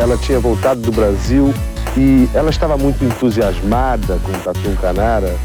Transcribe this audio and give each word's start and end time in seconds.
ela 0.00 0.16
tinha 0.16 0.40
voltado 0.40 0.80
do 0.80 0.90
Brasil 0.90 1.52
e 1.94 2.26
ela 2.34 2.48
estava 2.48 2.78
muito 2.78 3.04
entusiasmada 3.04 4.18
com 4.20 4.32
o 4.32 4.40
Tatu 4.40 4.74
Canara. 4.80 5.36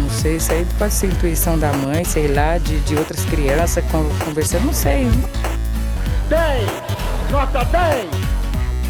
Não 0.00 0.08
sei, 0.08 0.36
isso 0.36 0.52
aí 0.52 0.66
pode 0.78 0.94
ser 0.94 1.08
intuição 1.08 1.58
da 1.58 1.70
mãe, 1.74 2.02
sei 2.02 2.28
lá, 2.28 2.56
de, 2.56 2.80
de 2.80 2.96
outras 2.96 3.22
crianças 3.26 3.84
conversando, 4.24 4.64
não 4.64 4.72
sei. 4.72 5.06
10! 6.30 7.30
Nota 7.30 7.62
10! 7.66 8.06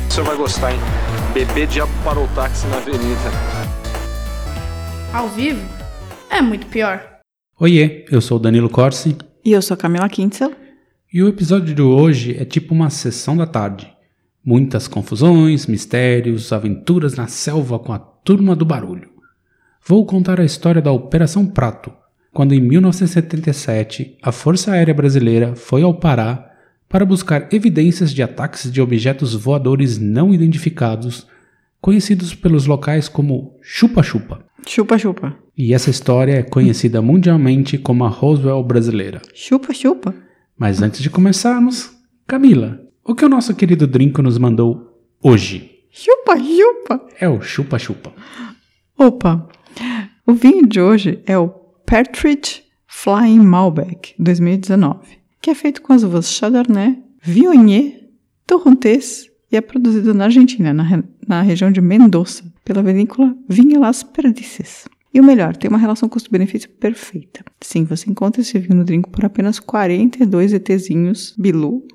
O 0.08 0.12
senhor 0.12 0.26
vai 0.26 0.36
gostar, 0.36 0.72
hein? 0.72 0.78
Bebê 1.34 1.66
diabo 1.66 1.90
parou 2.04 2.24
o 2.24 2.28
táxi 2.28 2.66
na 2.68 2.76
avenida. 2.76 3.30
Ao 5.12 5.28
vivo? 5.28 5.60
É 6.30 6.40
muito 6.40 6.66
pior. 6.66 7.02
Oiê, 7.58 8.04
eu 8.12 8.20
sou 8.20 8.36
o 8.36 8.40
Danilo 8.40 8.70
Corsi. 8.70 9.16
E 9.44 9.52
eu 9.52 9.60
sou 9.60 9.74
a 9.74 9.78
Camila 9.78 10.08
Kintzel. 10.08 10.52
E 11.12 11.20
o 11.20 11.28
episódio 11.28 11.74
de 11.74 11.82
hoje 11.82 12.36
é 12.38 12.44
tipo 12.44 12.72
uma 12.72 12.90
sessão 12.90 13.36
da 13.36 13.46
tarde. 13.46 13.97
Muitas 14.44 14.88
confusões, 14.88 15.66
mistérios, 15.66 16.52
aventuras 16.52 17.14
na 17.16 17.26
selva 17.26 17.78
com 17.78 17.92
a 17.92 17.98
turma 17.98 18.54
do 18.54 18.64
barulho. 18.64 19.10
Vou 19.86 20.04
contar 20.06 20.40
a 20.40 20.44
história 20.44 20.82
da 20.82 20.92
Operação 20.92 21.46
Prato, 21.46 21.92
quando 22.32 22.54
em 22.54 22.60
1977 22.60 24.16
a 24.22 24.30
Força 24.30 24.72
Aérea 24.72 24.94
Brasileira 24.94 25.56
foi 25.56 25.82
ao 25.82 25.94
Pará 25.94 26.48
para 26.88 27.04
buscar 27.04 27.48
evidências 27.52 28.12
de 28.12 28.22
ataques 28.22 28.70
de 28.70 28.80
objetos 28.80 29.34
voadores 29.34 29.98
não 29.98 30.32
identificados, 30.32 31.26
conhecidos 31.80 32.34
pelos 32.34 32.66
locais 32.66 33.08
como 33.08 33.56
chupa-chupa. 33.60 34.44
Chupa-chupa. 34.66 35.36
E 35.56 35.74
essa 35.74 35.90
história 35.90 36.34
é 36.34 36.42
conhecida 36.42 37.02
mundialmente 37.02 37.76
como 37.78 38.04
a 38.04 38.08
Roswell 38.08 38.62
brasileira. 38.62 39.20
Chupa-chupa. 39.34 40.14
Mas 40.56 40.82
antes 40.82 41.00
de 41.00 41.10
começarmos, 41.10 41.90
Camila, 42.26 42.80
o 43.08 43.14
que 43.14 43.24
o 43.24 43.28
nosso 43.28 43.54
querido 43.54 43.86
Drinco 43.86 44.20
nos 44.20 44.36
mandou 44.36 45.02
hoje? 45.22 45.80
Chupa-chupa. 45.90 47.06
É 47.18 47.26
o 47.26 47.40
chupa-chupa. 47.40 48.12
Opa! 48.98 49.48
O 50.26 50.34
vinho 50.34 50.66
de 50.66 50.78
hoje 50.78 51.22
é 51.24 51.38
o 51.38 51.48
Partridge 51.48 52.64
Flying 52.86 53.40
Malbec 53.40 54.14
2019, 54.18 55.18
que 55.40 55.48
é 55.48 55.54
feito 55.54 55.80
com 55.80 55.94
as 55.94 56.02
uvas 56.02 56.30
Chardonnay, 56.30 57.02
Viognier, 57.22 58.10
Torrontés 58.46 59.30
e 59.50 59.56
é 59.56 59.62
produzido 59.62 60.12
na 60.12 60.24
Argentina, 60.24 60.74
na, 60.74 61.02
na 61.26 61.40
região 61.40 61.72
de 61.72 61.80
Mendoza, 61.80 62.44
pela 62.62 62.82
vinícola 62.82 63.34
Vinha 63.48 63.80
Las 63.80 64.02
Perdices. 64.02 64.84
E 65.14 65.18
o 65.18 65.24
melhor, 65.24 65.56
tem 65.56 65.70
uma 65.70 65.78
relação 65.78 66.10
custo-benefício 66.10 66.68
perfeita. 66.68 67.42
Sim, 67.62 67.84
você 67.84 68.10
encontra 68.10 68.42
esse 68.42 68.58
vinho 68.58 68.76
no 68.76 68.84
drink 68.84 69.08
por 69.08 69.24
apenas 69.24 69.58
42 69.58 70.52
ETzinhos 70.52 71.34
Bilu. 71.38 71.86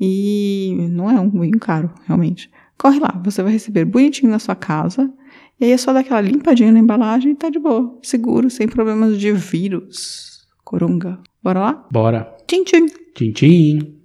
E 0.00 0.88
não 0.90 1.10
é 1.10 1.20
um 1.20 1.28
vinho 1.28 1.58
caro, 1.58 1.90
realmente. 2.06 2.50
Corre 2.78 2.98
lá, 2.98 3.20
você 3.22 3.42
vai 3.42 3.52
receber 3.52 3.84
bonitinho 3.84 4.32
na 4.32 4.38
sua 4.38 4.54
casa. 4.54 5.12
E 5.60 5.66
aí 5.66 5.72
é 5.72 5.76
só 5.76 5.92
dar 5.92 6.00
aquela 6.00 6.22
limpadinha 6.22 6.72
na 6.72 6.78
embalagem 6.78 7.32
e 7.32 7.36
tá 7.36 7.50
de 7.50 7.58
boa. 7.58 7.98
Seguro, 8.02 8.48
sem 8.48 8.66
problemas 8.66 9.18
de 9.18 9.30
vírus. 9.32 10.48
Corunga. 10.64 11.18
Bora 11.42 11.60
lá? 11.60 11.86
Bora. 11.90 12.34
Tchim, 12.46 12.64
tchim. 12.64 12.86
Tchim, 13.14 13.32
tchim. 13.32 13.99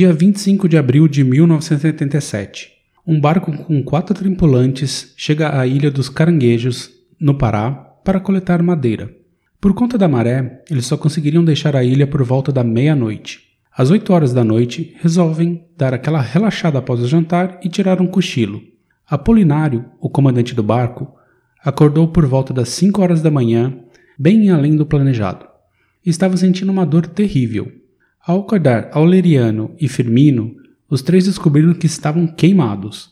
Dia 0.00 0.14
25 0.14 0.66
de 0.66 0.78
abril 0.78 1.06
de 1.06 1.22
1987. 1.22 2.72
Um 3.06 3.20
barco 3.20 3.52
com 3.52 3.82
quatro 3.82 4.14
tripulantes 4.14 5.12
chega 5.14 5.54
à 5.60 5.66
Ilha 5.66 5.90
dos 5.90 6.08
Caranguejos, 6.08 6.90
no 7.20 7.34
Pará, 7.34 7.70
para 8.02 8.18
coletar 8.18 8.62
madeira. 8.62 9.14
Por 9.60 9.74
conta 9.74 9.98
da 9.98 10.08
maré, 10.08 10.64
eles 10.70 10.86
só 10.86 10.96
conseguiriam 10.96 11.44
deixar 11.44 11.76
a 11.76 11.84
ilha 11.84 12.06
por 12.06 12.22
volta 12.22 12.50
da 12.50 12.64
meia-noite. 12.64 13.40
Às 13.76 13.90
8 13.90 14.10
horas 14.10 14.32
da 14.32 14.42
noite, 14.42 14.96
resolvem 15.02 15.66
dar 15.76 15.92
aquela 15.92 16.22
relaxada 16.22 16.78
após 16.78 16.98
o 17.00 17.06
jantar 17.06 17.60
e 17.62 17.68
tirar 17.68 18.00
um 18.00 18.06
cochilo. 18.06 18.62
Apolinário, 19.06 19.84
o 20.00 20.08
comandante 20.08 20.54
do 20.54 20.62
barco, 20.62 21.14
acordou 21.62 22.08
por 22.08 22.24
volta 22.24 22.54
das 22.54 22.70
5 22.70 23.02
horas 23.02 23.20
da 23.20 23.30
manhã, 23.30 23.78
bem 24.18 24.48
além 24.48 24.76
do 24.76 24.86
planejado. 24.86 25.44
Estava 26.02 26.38
sentindo 26.38 26.72
uma 26.72 26.86
dor 26.86 27.06
terrível. 27.06 27.79
Ao 28.26 28.40
acordar 28.40 28.90
Aureliano 28.92 29.74
e 29.80 29.88
Firmino, 29.88 30.54
os 30.88 31.00
três 31.00 31.24
descobriram 31.24 31.72
que 31.72 31.86
estavam 31.86 32.26
queimados, 32.26 33.10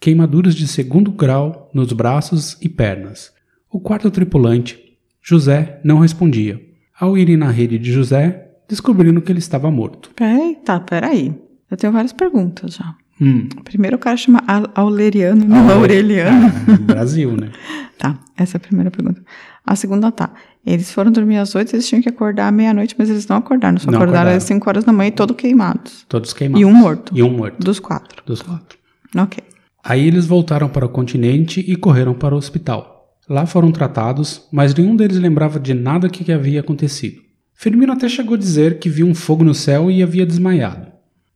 queimaduras 0.00 0.54
de 0.54 0.66
segundo 0.66 1.10
grau 1.10 1.70
nos 1.74 1.92
braços 1.92 2.56
e 2.62 2.68
pernas. 2.68 3.32
O 3.70 3.78
quarto 3.78 4.10
tripulante, 4.10 4.78
José, 5.22 5.78
não 5.84 5.98
respondia. 5.98 6.58
Ao 6.98 7.18
irem 7.18 7.36
na 7.36 7.50
rede 7.50 7.78
de 7.78 7.92
José, 7.92 8.48
descobriram 8.66 9.20
que 9.20 9.30
ele 9.30 9.40
estava 9.40 9.70
morto. 9.70 10.10
Eita, 10.18 10.80
peraí. 10.80 11.34
Eu 11.70 11.76
tenho 11.76 11.92
várias 11.92 12.14
perguntas 12.14 12.76
já. 12.76 12.94
Hum. 13.20 13.48
Primeiro 13.64 13.96
o 13.96 13.98
cara 13.98 14.16
chama 14.16 14.42
Aureliano 14.74 15.44
não 15.44 15.70
Aureliano. 15.70 16.52
Ah, 16.68 16.76
Brasil, 16.80 17.36
né? 17.36 17.50
tá, 17.98 18.18
essa 18.36 18.56
é 18.56 18.58
a 18.58 18.60
primeira 18.60 18.90
pergunta. 18.90 19.22
A 19.64 19.74
segunda 19.74 20.10
tá. 20.12 20.32
Eles 20.66 20.90
foram 20.90 21.12
dormir 21.12 21.36
às 21.36 21.54
oito, 21.54 21.74
eles 21.76 21.88
tinham 21.88 22.02
que 22.02 22.08
acordar 22.08 22.48
à 22.48 22.50
meia-noite, 22.50 22.96
mas 22.98 23.08
eles 23.08 23.26
não 23.28 23.36
acordaram. 23.36 23.78
Só 23.78 23.86
Não 23.88 23.98
acordaram, 23.98 24.18
acordaram. 24.22 24.36
às 24.36 24.42
cinco 24.42 24.68
horas 24.68 24.82
da 24.84 24.92
manhã 24.92 25.08
e 25.08 25.12
todos 25.12 25.36
queimados. 25.36 26.04
Todos 26.08 26.32
queimados. 26.32 26.60
E 26.60 26.64
um 26.64 26.74
morto. 26.74 27.12
E 27.16 27.22
um 27.22 27.30
morto. 27.30 27.62
Dos 27.64 27.78
quatro. 27.78 28.22
Dos 28.26 28.42
quatro. 28.42 28.76
Ok. 29.16 29.42
Aí 29.84 30.04
eles 30.06 30.26
voltaram 30.26 30.68
para 30.68 30.84
o 30.84 30.88
continente 30.88 31.60
e 31.66 31.76
correram 31.76 32.14
para 32.14 32.34
o 32.34 32.38
hospital. 32.38 33.14
Lá 33.28 33.46
foram 33.46 33.70
tratados, 33.70 34.42
mas 34.52 34.74
nenhum 34.74 34.96
deles 34.96 35.18
lembrava 35.18 35.60
de 35.60 35.72
nada 35.72 36.08
que 36.08 36.32
havia 36.32 36.60
acontecido. 36.60 37.20
Firmino 37.54 37.92
até 37.92 38.08
chegou 38.08 38.34
a 38.34 38.38
dizer 38.38 38.78
que 38.80 38.88
viu 38.90 39.06
um 39.06 39.14
fogo 39.14 39.44
no 39.44 39.54
céu 39.54 39.90
e 39.90 40.02
havia 40.02 40.26
desmaiado. 40.26 40.88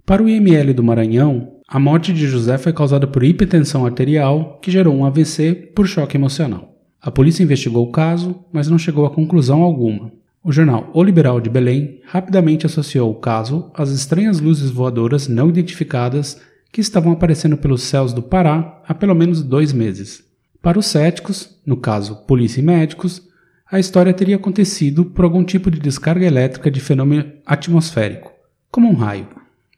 Para 0.05 0.23
o 0.23 0.29
IML 0.29 0.75
do 0.75 0.83
Maranhão, 0.83 1.53
a 1.69 1.79
morte 1.79 2.13
de 2.13 2.27
José 2.27 2.59
foi 2.59 2.73
causada 2.73 3.07
por 3.07 3.23
hipertensão 3.23 3.87
arterial, 3.87 4.59
que 4.61 4.71
gerou 4.73 4.95
um 4.95 5.05
AVC 5.05 5.55
por 5.75 5.87
choque 5.87 6.17
emocional. 6.17 6.70
A 7.03 7.11
polícia 7.11 7.43
investigou 7.43 7.87
o 7.87 7.91
caso, 7.93 8.45
mas 8.53 8.69
não 8.69 8.79
chegou 8.79 9.07
a 9.07 9.11
conclusão 9.11 9.63
alguma. 9.63 10.13
O 10.43 10.53
jornal 10.53 10.91
O 10.95 11.03
Liberal 11.03 11.41
de 11.41 11.51
Belém 11.51 12.01
rapidamente 12.07 12.67
associou 12.67 13.11
o 13.11 13.15
caso 13.15 13.71
às 13.75 13.91
estranhas 13.91 14.41
luzes 14.41 14.71
voadoras 14.71 15.29
não 15.29 15.49
identificadas 15.49 16.41
que 16.73 16.81
estavam 16.81 17.13
aparecendo 17.13 17.57
pelos 17.57 17.83
céus 17.83 18.13
do 18.13 18.23
Pará 18.23 18.83
há 18.87 18.95
pelo 18.95 19.15
menos 19.15 19.43
dois 19.43 19.73
meses. 19.73 20.25
Para 20.63 20.79
os 20.79 20.87
céticos, 20.87 21.59
no 21.67 21.77
caso 21.77 22.17
polícia 22.27 22.61
e 22.61 22.65
médicos, 22.65 23.23
a 23.71 23.79
história 23.79 24.13
teria 24.13 24.37
acontecido 24.37 25.05
por 25.05 25.25
algum 25.25 25.45
tipo 25.45 25.71
de 25.71 25.79
descarga 25.81 26.27
elétrica 26.27 26.71
de 26.71 26.81
fenômeno 26.81 27.33
atmosférico, 27.47 28.33
como 28.71 28.89
um 28.89 28.95
raio. 28.95 29.29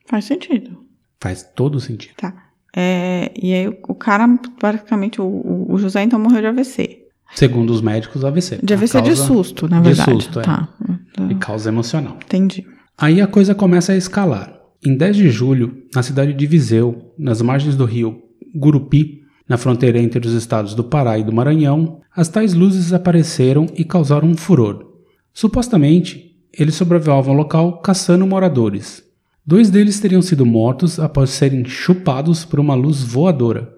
Faz 0.06 0.24
sentido. 0.24 0.78
Faz 1.20 1.42
todo 1.54 1.78
sentido. 1.80 2.14
Tá. 2.16 2.34
É, 2.74 3.30
e 3.40 3.52
aí 3.52 3.68
o 3.68 3.94
cara, 3.94 4.26
basicamente, 4.60 5.20
o- 5.20 5.24
o, 5.24 5.74
o 5.74 5.78
José 5.78 6.02
então 6.02 6.18
morreu 6.18 6.40
de 6.40 6.46
AVC. 6.46 7.01
Segundo 7.34 7.70
os 7.70 7.80
médicos, 7.80 8.24
AVC. 8.24 8.58
De 8.62 8.74
AVC 8.74 9.00
de 9.00 9.08
causa- 9.10 9.26
susto, 9.26 9.68
na 9.68 9.80
de 9.80 9.88
verdade. 9.88 10.10
susto, 10.10 10.40
é. 10.40 10.42
Tá. 10.42 10.68
E 11.30 11.34
causa 11.36 11.70
emocional. 11.70 12.16
Entendi. 12.24 12.64
Aí 12.98 13.20
a 13.20 13.26
coisa 13.26 13.54
começa 13.54 13.92
a 13.92 13.96
escalar. 13.96 14.54
Em 14.84 14.96
10 14.96 15.16
de 15.16 15.30
julho, 15.30 15.74
na 15.94 16.02
cidade 16.02 16.32
de 16.34 16.46
Viseu, 16.46 17.12
nas 17.18 17.40
margens 17.40 17.76
do 17.76 17.84
rio 17.84 18.18
Gurupi, 18.54 19.20
na 19.48 19.56
fronteira 19.56 19.98
entre 19.98 20.26
os 20.26 20.32
estados 20.34 20.74
do 20.74 20.84
Pará 20.84 21.18
e 21.18 21.24
do 21.24 21.32
Maranhão, 21.32 22.00
as 22.14 22.28
tais 22.28 22.52
luzes 22.54 22.92
apareceram 22.92 23.66
e 23.76 23.84
causaram 23.84 24.28
um 24.28 24.36
furor. 24.36 24.84
Supostamente, 25.32 26.36
eles 26.56 26.74
sobrevoavam 26.74 27.34
o 27.34 27.36
local 27.36 27.80
caçando 27.80 28.26
moradores. 28.26 29.02
Dois 29.44 29.70
deles 29.70 29.98
teriam 29.98 30.22
sido 30.22 30.46
mortos 30.46 31.00
após 31.00 31.30
serem 31.30 31.64
chupados 31.64 32.44
por 32.44 32.60
uma 32.60 32.74
luz 32.74 33.02
voadora. 33.02 33.72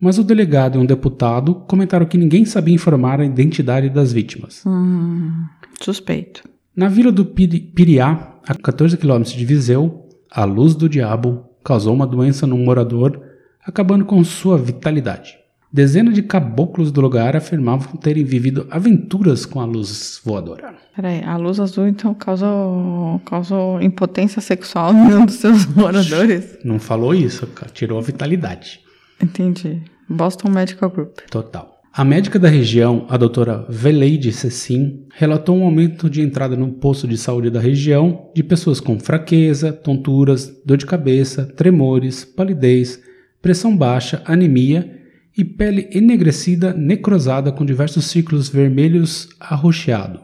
Mas 0.00 0.18
o 0.18 0.24
delegado 0.24 0.76
e 0.78 0.80
um 0.80 0.86
deputado 0.86 1.54
comentaram 1.66 2.06
que 2.06 2.16
ninguém 2.18 2.44
sabia 2.44 2.74
informar 2.74 3.20
a 3.20 3.24
identidade 3.24 3.88
das 3.90 4.12
vítimas. 4.12 4.62
Hum, 4.66 5.32
suspeito. 5.82 6.42
Na 6.76 6.88
vila 6.88 7.10
do 7.10 7.24
Piri- 7.24 7.58
Piriá, 7.60 8.34
a 8.46 8.54
14 8.54 8.96
quilômetros 8.96 9.34
de 9.34 9.44
Viseu, 9.44 10.06
a 10.30 10.44
luz 10.44 10.74
do 10.76 10.88
diabo 10.88 11.44
causou 11.64 11.92
uma 11.94 12.06
doença 12.06 12.46
num 12.46 12.64
morador, 12.64 13.20
acabando 13.66 14.04
com 14.04 14.22
sua 14.22 14.56
vitalidade. 14.56 15.36
Dezenas 15.70 16.14
de 16.14 16.22
caboclos 16.22 16.90
do 16.90 17.00
lugar 17.00 17.36
afirmavam 17.36 17.94
terem 17.96 18.24
vivido 18.24 18.66
aventuras 18.70 19.44
com 19.44 19.60
a 19.60 19.66
luz 19.66 20.18
voadora. 20.24 20.74
Peraí, 20.96 21.22
a 21.24 21.36
luz 21.36 21.60
azul 21.60 21.86
então 21.86 22.14
causou, 22.14 23.20
causou 23.26 23.82
impotência 23.82 24.40
sexual 24.40 24.94
em 24.96 25.14
um 25.14 25.26
dos 25.26 25.34
seus 25.34 25.66
moradores? 25.66 26.56
Não 26.64 26.78
falou 26.78 27.12
isso, 27.14 27.46
tirou 27.74 27.98
a 27.98 28.02
vitalidade. 28.02 28.80
Entendi. 29.22 29.82
Boston 30.08 30.50
Medical 30.50 30.90
Group. 30.90 31.18
Total. 31.30 31.78
A 31.92 32.04
médica 32.04 32.38
da 32.38 32.48
região, 32.48 33.06
a 33.08 33.16
doutora 33.16 33.66
Veleide 33.68 34.32
Cecim, 34.32 35.06
relatou 35.14 35.56
um 35.56 35.64
aumento 35.64 36.08
de 36.08 36.22
entrada 36.22 36.54
no 36.54 36.72
posto 36.74 37.08
de 37.08 37.18
saúde 37.18 37.50
da 37.50 37.58
região 37.58 38.30
de 38.34 38.42
pessoas 38.42 38.78
com 38.78 39.00
fraqueza, 39.00 39.72
tonturas, 39.72 40.48
dor 40.64 40.76
de 40.76 40.86
cabeça, 40.86 41.44
tremores, 41.44 42.24
palidez, 42.24 43.02
pressão 43.42 43.76
baixa, 43.76 44.22
anemia 44.24 44.96
e 45.36 45.44
pele 45.44 45.88
enegrecida 45.92 46.72
necrosada 46.72 47.50
com 47.50 47.64
diversos 47.64 48.06
círculos 48.06 48.48
vermelhos 48.48 49.28
arroxeado, 49.40 50.20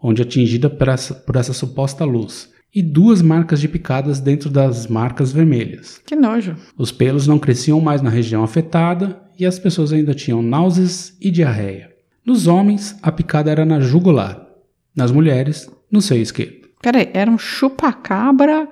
onde 0.00 0.22
atingida 0.22 0.70
por 0.70 0.88
essa, 0.88 1.14
por 1.14 1.36
essa 1.36 1.52
suposta 1.52 2.04
luz, 2.04 2.50
e 2.76 2.82
duas 2.82 3.22
marcas 3.22 3.58
de 3.58 3.68
picadas 3.68 4.20
dentro 4.20 4.50
das 4.50 4.86
marcas 4.86 5.32
vermelhas. 5.32 5.98
Que 6.04 6.14
nojo. 6.14 6.54
Os 6.76 6.92
pelos 6.92 7.26
não 7.26 7.38
cresciam 7.38 7.80
mais 7.80 8.02
na 8.02 8.10
região 8.10 8.44
afetada 8.44 9.18
e 9.38 9.46
as 9.46 9.58
pessoas 9.58 9.94
ainda 9.94 10.12
tinham 10.12 10.42
náuseas 10.42 11.16
e 11.18 11.30
diarreia. 11.30 11.90
Nos 12.22 12.46
homens, 12.46 12.94
a 13.02 13.10
picada 13.10 13.50
era 13.50 13.64
na 13.64 13.80
jugular. 13.80 14.46
Nas 14.94 15.10
mulheres, 15.10 15.70
no 15.90 16.02
seio 16.02 16.20
esquerdo. 16.20 16.68
Peraí, 16.82 17.08
era 17.14 17.30
um 17.30 17.38
chupacabra 17.38 18.68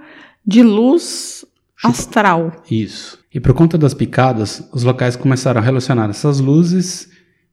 de 0.46 0.62
luz 0.62 1.46
astral. 1.82 2.62
Isso. 2.70 3.18
E 3.32 3.40
por 3.40 3.54
conta 3.54 3.78
das 3.78 3.94
picadas, 3.94 4.68
os 4.74 4.82
locais 4.82 5.16
começaram 5.16 5.62
a 5.62 5.64
relacionar 5.64 6.10
essas 6.10 6.40
luzes 6.40 7.08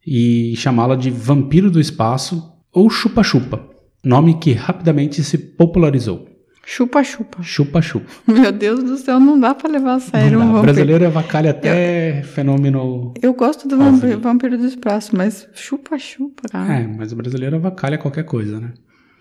e 0.05 0.53
chamá-la 0.57 0.97
de 0.97 1.09
vampiro 1.09 1.71
do 1.71 1.79
espaço 1.79 2.51
ou 2.73 2.89
chupa-chupa, 2.89 3.69
nome 4.03 4.37
que 4.37 4.51
rapidamente 4.51 5.23
se 5.23 5.37
popularizou. 5.37 6.30
Chupa-chupa. 6.63 7.41
Chupa-chupa. 7.41 8.09
Meu 8.27 8.51
Deus 8.51 8.83
do 8.83 8.97
céu, 8.97 9.19
não 9.19 9.39
dá 9.39 9.53
pra 9.53 9.69
levar 9.69 9.95
a 9.95 9.99
sério 9.99 10.39
um 10.39 10.47
vampiro. 10.47 10.61
brasileiro 10.61 11.05
avacalha 11.07 11.51
até 11.51 12.21
fenômeno. 12.23 13.13
Eu 13.21 13.33
gosto 13.33 13.67
do 13.67 13.77
vampiro, 13.77 14.19
vampiro 14.19 14.57
do 14.57 14.65
espaço, 14.65 15.15
mas 15.15 15.47
chupa-chupa, 15.53 16.43
cara. 16.49 16.79
É, 16.79 16.87
mas 16.87 17.11
o 17.11 17.15
brasileiro 17.15 17.55
avacalha 17.55 17.97
qualquer 17.97 18.23
coisa, 18.23 18.59
né? 18.59 18.73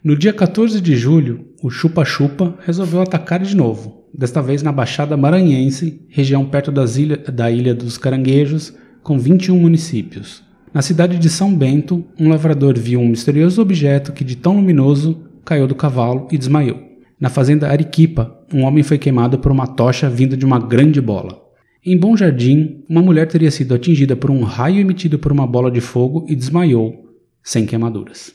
No 0.02 0.16
dia 0.16 0.32
14 0.32 0.80
de 0.80 0.96
julho, 0.96 1.44
o 1.62 1.68
Chupa-Chupa 1.68 2.56
resolveu 2.64 3.02
atacar 3.02 3.38
de 3.38 3.54
novo, 3.54 4.06
desta 4.14 4.40
vez 4.40 4.62
na 4.62 4.72
Baixada 4.72 5.14
Maranhense, 5.14 6.06
região 6.08 6.46
perto 6.46 6.72
das 6.72 6.96
ilha, 6.96 7.18
da 7.18 7.50
Ilha 7.50 7.74
dos 7.74 7.98
Caranguejos, 7.98 8.74
com 9.02 9.18
21 9.18 9.58
municípios. 9.58 10.42
Na 10.72 10.80
cidade 10.80 11.18
de 11.18 11.28
São 11.28 11.54
Bento, 11.54 12.02
um 12.18 12.30
lavrador 12.30 12.78
viu 12.78 12.98
um 12.98 13.08
misterioso 13.08 13.60
objeto 13.60 14.12
que, 14.12 14.24
de 14.24 14.36
tão 14.36 14.56
luminoso, 14.56 15.22
caiu 15.44 15.66
do 15.66 15.74
cavalo 15.74 16.28
e 16.32 16.38
desmaiou. 16.38 16.89
Na 17.20 17.28
fazenda 17.28 17.68
Ariquipa, 17.68 18.34
um 18.52 18.64
homem 18.64 18.82
foi 18.82 18.96
queimado 18.96 19.38
por 19.38 19.52
uma 19.52 19.66
tocha 19.66 20.08
vinda 20.08 20.34
de 20.34 20.46
uma 20.46 20.58
grande 20.58 21.02
bola. 21.02 21.38
Em 21.84 21.98
Bom 21.98 22.16
Jardim, 22.16 22.82
uma 22.88 23.02
mulher 23.02 23.28
teria 23.28 23.50
sido 23.50 23.74
atingida 23.74 24.16
por 24.16 24.30
um 24.30 24.42
raio 24.42 24.80
emitido 24.80 25.18
por 25.18 25.30
uma 25.30 25.46
bola 25.46 25.70
de 25.70 25.82
fogo 25.82 26.24
e 26.28 26.34
desmaiou, 26.34 26.94
sem 27.42 27.66
queimaduras. 27.66 28.32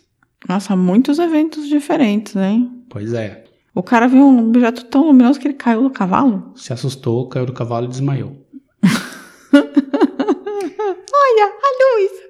Nossa, 0.47 0.75
muitos 0.75 1.17
eventos 1.17 1.67
diferentes, 1.67 2.35
hein? 2.35 2.69
Pois 2.87 3.11
é. 3.13 3.45
O 3.73 3.81
cara 3.81 4.07
viu 4.07 4.23
um 4.23 4.49
objeto 4.49 4.85
tão 4.85 5.07
luminoso 5.07 5.39
que 5.39 5.47
ele 5.47 5.55
caiu 5.55 5.81
do 5.81 5.89
cavalo. 5.89 6.51
Se 6.55 6.71
assustou, 6.71 7.27
caiu 7.27 7.47
do 7.47 7.53
cavalo 7.53 7.88
e 7.88 7.89
desmaiou. 7.89 8.35
Olha, 9.51 11.45
a 11.45 11.69
luz! 11.81 12.25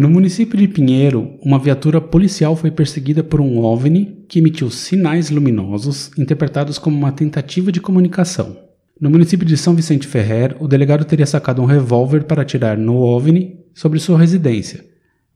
No 0.00 0.08
município 0.08 0.56
de 0.56 0.68
Pinheiro, 0.68 1.36
uma 1.42 1.58
viatura 1.58 2.00
policial 2.00 2.54
foi 2.54 2.70
perseguida 2.70 3.24
por 3.24 3.40
um 3.40 3.58
OVNI 3.58 4.26
que 4.28 4.38
emitiu 4.38 4.70
sinais 4.70 5.28
luminosos 5.28 6.12
interpretados 6.16 6.78
como 6.78 6.96
uma 6.96 7.10
tentativa 7.10 7.72
de 7.72 7.80
comunicação. 7.80 8.56
No 9.00 9.10
município 9.10 9.44
de 9.44 9.56
São 9.56 9.74
Vicente 9.74 10.06
Ferrer, 10.06 10.54
o 10.60 10.68
delegado 10.68 11.04
teria 11.04 11.26
sacado 11.26 11.60
um 11.60 11.64
revólver 11.64 12.22
para 12.22 12.42
atirar 12.42 12.78
no 12.78 12.94
OVNI 12.94 13.56
sobre 13.74 13.98
sua 13.98 14.16
residência, 14.16 14.84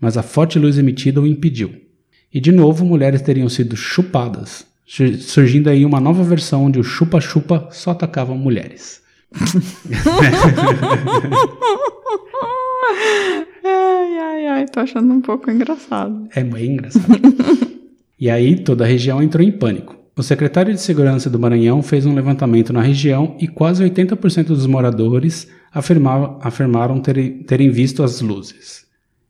mas 0.01 0.17
a 0.17 0.23
forte 0.23 0.61
luz 0.61 0.79
emitida 0.79 1.21
o 1.21 1.27
impediu. 1.27 1.73
E 2.33 2.39
de 2.41 2.53
novo, 2.53 2.85
mulheres 2.85 3.21
teriam 3.21 3.49
sido 3.49 3.75
chupadas, 3.77 4.65
sur- 4.87 5.17
surgindo 5.17 5.71
aí 5.71 5.85
uma 5.85 5.99
nova 5.99 6.23
versão 6.23 6.67
onde 6.67 6.79
o 6.79 6.85
chupa-chupa 6.85 7.67
só 7.73 7.91
atacava 7.91 8.33
mulheres. 8.33 9.02
Ai, 13.65 14.19
ai, 14.19 14.47
ai, 14.47 14.67
tô 14.67 14.81
achando 14.81 15.13
um 15.13 15.21
pouco 15.21 15.51
engraçado. 15.51 16.29
É 16.35 16.43
bem 16.43 16.73
engraçado. 16.73 17.07
e 18.19 18.29
aí 18.31 18.57
toda 18.57 18.85
a 18.85 18.87
região 18.87 19.23
entrou 19.23 19.47
em 19.47 19.53
pânico. 19.53 19.97
O 20.17 20.23
secretário 20.23 20.75
de 20.75 20.81
Segurança 20.81 21.31
do 21.31 21.39
Maranhão 21.39 21.83
fez 21.83 22.05
um 22.05 22.15
levantamento 22.15 22.73
na 22.73 22.83
região 22.83 23.35
e 23.41 23.49
quase 23.49 23.83
80% 23.83 24.47
dos 24.49 24.67
moradores 24.67 25.49
afirmavam, 25.73 26.39
afirmaram 26.43 27.01
terem, 27.01 27.39
terem 27.45 27.71
visto 27.71 28.03
as 28.03 28.21
luzes. 28.21 28.85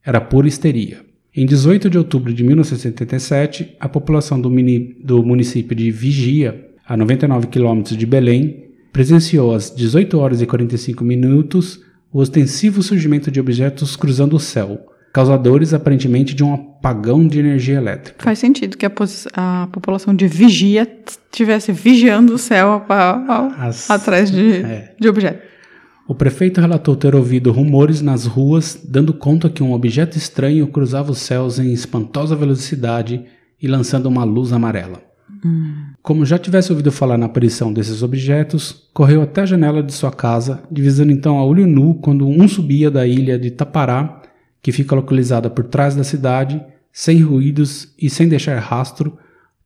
Era 0.04 0.20
pura 0.20 0.48
histeria. 0.48 1.00
Em 1.34 1.46
18 1.46 1.88
de 1.88 1.96
outubro 1.96 2.34
de 2.34 2.42
1977, 2.42 3.76
a 3.78 3.88
população 3.88 4.40
do, 4.40 4.50
mini- 4.50 4.96
do 5.02 5.22
município 5.22 5.74
de 5.76 5.90
Vigia, 5.90 6.68
a 6.86 6.96
99 6.96 7.46
quilômetros 7.46 7.96
de 7.96 8.04
Belém, 8.04 8.64
presenciou 8.92 9.54
às 9.54 9.74
18 9.74 10.18
horas 10.18 10.40
e 10.42 10.46
45 10.46 11.02
minutos 11.04 11.80
o 12.12 12.18
ostensivo 12.20 12.82
surgimento 12.82 13.30
de 13.30 13.40
objetos 13.40 13.96
cruzando 13.96 14.36
o 14.36 14.40
céu, 14.40 14.78
causadores 15.14 15.72
aparentemente 15.72 16.34
de 16.34 16.44
um 16.44 16.52
apagão 16.52 17.26
de 17.26 17.38
energia 17.38 17.76
elétrica. 17.76 18.22
Faz 18.22 18.38
sentido 18.38 18.76
que 18.76 18.84
a, 18.84 18.92
a 19.34 19.66
população 19.72 20.14
de 20.14 20.26
vigia 20.26 20.86
estivesse 21.30 21.72
vigiando 21.72 22.34
o 22.34 22.38
céu 22.38 22.84
a- 22.88 22.94
a- 23.56 23.66
As- 23.68 23.90
atrás 23.90 24.30
de, 24.30 24.56
é. 24.56 24.94
de 25.00 25.08
objeto. 25.08 25.40
O 26.06 26.14
prefeito 26.14 26.60
relatou 26.60 26.94
ter 26.96 27.14
ouvido 27.14 27.50
rumores 27.52 28.02
nas 28.02 28.26
ruas 28.26 28.78
dando 28.86 29.14
conta 29.14 29.48
que 29.48 29.62
um 29.62 29.72
objeto 29.72 30.18
estranho 30.18 30.66
cruzava 30.66 31.12
os 31.12 31.18
céus 31.18 31.58
em 31.58 31.72
espantosa 31.72 32.36
velocidade 32.36 33.24
e 33.60 33.66
lançando 33.68 34.06
uma 34.06 34.24
luz 34.24 34.52
amarela. 34.52 35.00
Como 36.02 36.24
já 36.24 36.38
tivesse 36.38 36.70
ouvido 36.70 36.92
falar 36.92 37.18
na 37.18 37.26
aparição 37.26 37.72
desses 37.72 38.02
objetos, 38.02 38.88
correu 38.94 39.22
até 39.22 39.42
a 39.42 39.46
janela 39.46 39.82
de 39.82 39.92
sua 39.92 40.10
casa, 40.10 40.62
divisando 40.70 41.12
então 41.12 41.38
a 41.38 41.44
olho 41.44 41.66
nu 41.66 41.96
quando 41.96 42.26
um 42.28 42.46
subia 42.46 42.90
da 42.90 43.06
ilha 43.06 43.38
de 43.38 43.50
Tapará, 43.50 44.22
que 44.62 44.72
fica 44.72 44.94
localizada 44.94 45.50
por 45.50 45.64
trás 45.64 45.96
da 45.96 46.04
cidade, 46.04 46.62
sem 46.92 47.20
ruídos 47.20 47.92
e 48.00 48.08
sem 48.08 48.28
deixar 48.28 48.58
rastro, 48.58 49.18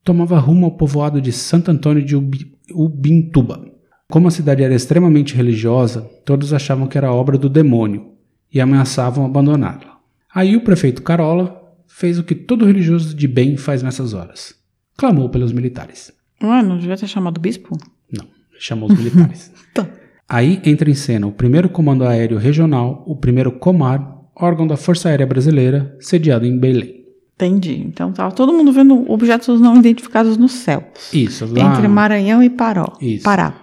tomava 0.03 0.39
rumo 0.39 0.65
ao 0.67 0.73
povoado 0.77 1.21
de 1.21 1.33
Santo 1.33 1.71
Antônio 1.71 2.05
de 2.05 2.17
Ubi- 2.17 2.53
Ubintuba. 2.73 3.65
Como 4.09 4.29
a 4.29 4.31
cidade 4.31 4.63
era 4.63 4.75
extremamente 4.75 5.35
religiosa, 5.35 6.09
todos 6.25 6.53
achavam 6.53 6.87
que 6.87 6.97
era 6.97 7.13
obra 7.13 7.37
do 7.37 7.49
demônio 7.49 8.13
e 8.53 8.61
ameaçavam 8.61 9.27
abandoná-la. 9.27 9.99
Aí 10.33 10.57
o 10.57 10.63
prefeito 10.63 11.03
Carola 11.03 11.61
fez 11.89 12.19
o 12.19 12.25
que 12.25 12.35
todo 12.35 12.65
religioso 12.65 13.15
de 13.15 13.27
bem 13.27 13.57
faz 13.57 13.83
nessas 13.83 14.15
horas: 14.15 14.55
clamou 14.97 15.29
pelos 15.29 15.53
militares. 15.53 16.13
Ué, 16.43 16.63
não 16.63 16.79
devia 16.79 16.97
ter 16.97 17.07
chamado 17.07 17.39
o 17.39 17.41
bispo? 17.41 17.77
Não, 18.13 18.27
chamou 18.59 18.91
os 18.91 18.99
militares. 18.99 19.53
Tá. 19.75 19.87
Aí 20.27 20.61
entra 20.65 20.89
em 20.91 20.95
cena 20.95 21.27
o 21.27 21.33
primeiro 21.33 21.69
Comando 21.69 22.05
Aéreo 22.05 22.39
Regional, 22.39 23.05
o 23.07 23.15
primeiro 23.15 23.53
Comar, 23.53 24.23
órgão 24.35 24.67
da 24.67 24.77
Força 24.77 25.11
Aérea 25.11 25.27
Brasileira, 25.27 25.95
sediado 26.01 26.47
em 26.47 26.59
Belém. 26.59 27.05
Entendi. 27.35 27.75
Então 27.87 28.11
tava 28.13 28.35
todo 28.35 28.55
mundo 28.55 28.73
vendo 28.73 29.11
objetos 29.13 29.61
não 29.61 29.77
identificados 29.77 30.39
no 30.39 30.49
céu. 30.49 30.83
Isso, 31.13 31.45
lá, 31.45 31.75
Entre 31.75 31.87
Maranhão 31.87 32.43
e 32.43 32.49
Paró. 32.49 32.95
Isso. 33.03 33.23
Pará. 33.25 33.55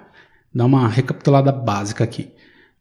dá 0.54 0.66
uma 0.66 0.88
recapitulada 0.88 1.52
básica 1.52 2.04
aqui. 2.04 2.30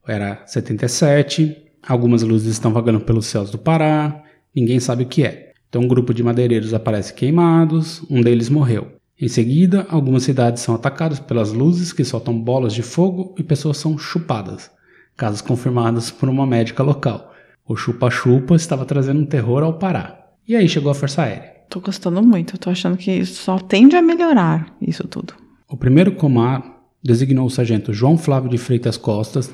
Era 0.06 0.42
77, 0.46 1.56
algumas 1.82 2.22
luzes 2.22 2.52
estão 2.52 2.70
vagando 2.72 3.00
pelos 3.00 3.24
céus 3.24 3.50
do 3.50 3.56
Pará, 3.56 4.22
ninguém 4.54 4.78
sabe 4.78 5.04
o 5.04 5.06
que 5.06 5.24
é. 5.24 5.51
Então 5.72 5.80
um 5.80 5.88
grupo 5.88 6.12
de 6.12 6.22
madeireiros 6.22 6.74
aparece 6.74 7.14
queimados, 7.14 8.04
um 8.10 8.20
deles 8.20 8.50
morreu. 8.50 8.88
Em 9.18 9.26
seguida, 9.26 9.86
algumas 9.88 10.22
cidades 10.22 10.62
são 10.62 10.74
atacadas 10.74 11.18
pelas 11.18 11.50
luzes 11.50 11.94
que 11.94 12.04
soltam 12.04 12.38
bolas 12.38 12.74
de 12.74 12.82
fogo 12.82 13.34
e 13.38 13.42
pessoas 13.42 13.78
são 13.78 13.96
chupadas, 13.96 14.70
casos 15.16 15.40
confirmados 15.40 16.10
por 16.10 16.28
uma 16.28 16.46
médica 16.46 16.82
local. 16.82 17.32
O 17.66 17.74
chupa-chupa 17.74 18.54
estava 18.54 18.84
trazendo 18.84 19.20
um 19.20 19.24
terror 19.24 19.62
ao 19.62 19.78
Pará. 19.78 20.26
E 20.46 20.54
aí 20.54 20.68
chegou 20.68 20.92
a 20.92 20.94
Força 20.94 21.22
Aérea. 21.22 21.54
Tô 21.70 21.80
gostando 21.80 22.22
muito. 22.22 22.58
Tô 22.58 22.68
achando 22.68 22.98
que 22.98 23.24
só 23.24 23.58
tende 23.58 23.96
a 23.96 24.02
melhorar 24.02 24.76
isso 24.78 25.08
tudo. 25.08 25.32
O 25.66 25.76
primeiro 25.78 26.12
comar 26.12 26.82
designou 27.02 27.46
o 27.46 27.50
sargento 27.50 27.94
João 27.94 28.18
Flávio 28.18 28.50
de 28.50 28.58
Freitas 28.58 28.98
Costas 28.98 29.50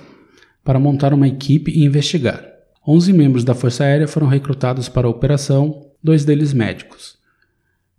para 0.64 0.80
montar 0.80 1.14
uma 1.14 1.28
equipe 1.28 1.70
e 1.70 1.84
investigar. 1.84 2.42
11 2.84 3.12
membros 3.12 3.44
da 3.44 3.54
Força 3.54 3.84
Aérea 3.84 4.08
foram 4.08 4.26
recrutados 4.26 4.88
para 4.88 5.06
a 5.06 5.10
operação, 5.10 5.87
dois 6.02 6.24
deles 6.24 6.52
médicos. 6.52 7.18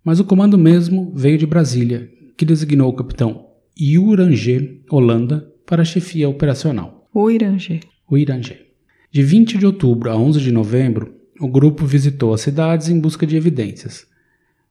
Mas 0.04 0.18
o 0.18 0.24
comando 0.24 0.56
mesmo 0.56 1.12
veio 1.14 1.38
de 1.38 1.46
Brasília, 1.46 2.10
que 2.36 2.44
designou 2.44 2.88
o 2.88 2.94
capitão 2.94 3.46
Uranger 3.98 4.80
Holanda 4.90 5.52
para 5.66 5.82
a 5.82 5.84
chefia 5.84 6.28
operacional. 6.28 7.08
O 7.12 7.30
Irangê. 7.30 7.80
O 8.08 8.16
Iranger. 8.16 8.66
De 9.10 9.22
20 9.22 9.58
de 9.58 9.66
outubro 9.66 10.10
a 10.10 10.16
11 10.16 10.40
de 10.40 10.52
novembro, 10.52 11.14
o 11.40 11.48
grupo 11.48 11.86
visitou 11.86 12.34
as 12.34 12.42
cidades 12.42 12.88
em 12.88 13.00
busca 13.00 13.26
de 13.26 13.36
evidências. 13.36 14.06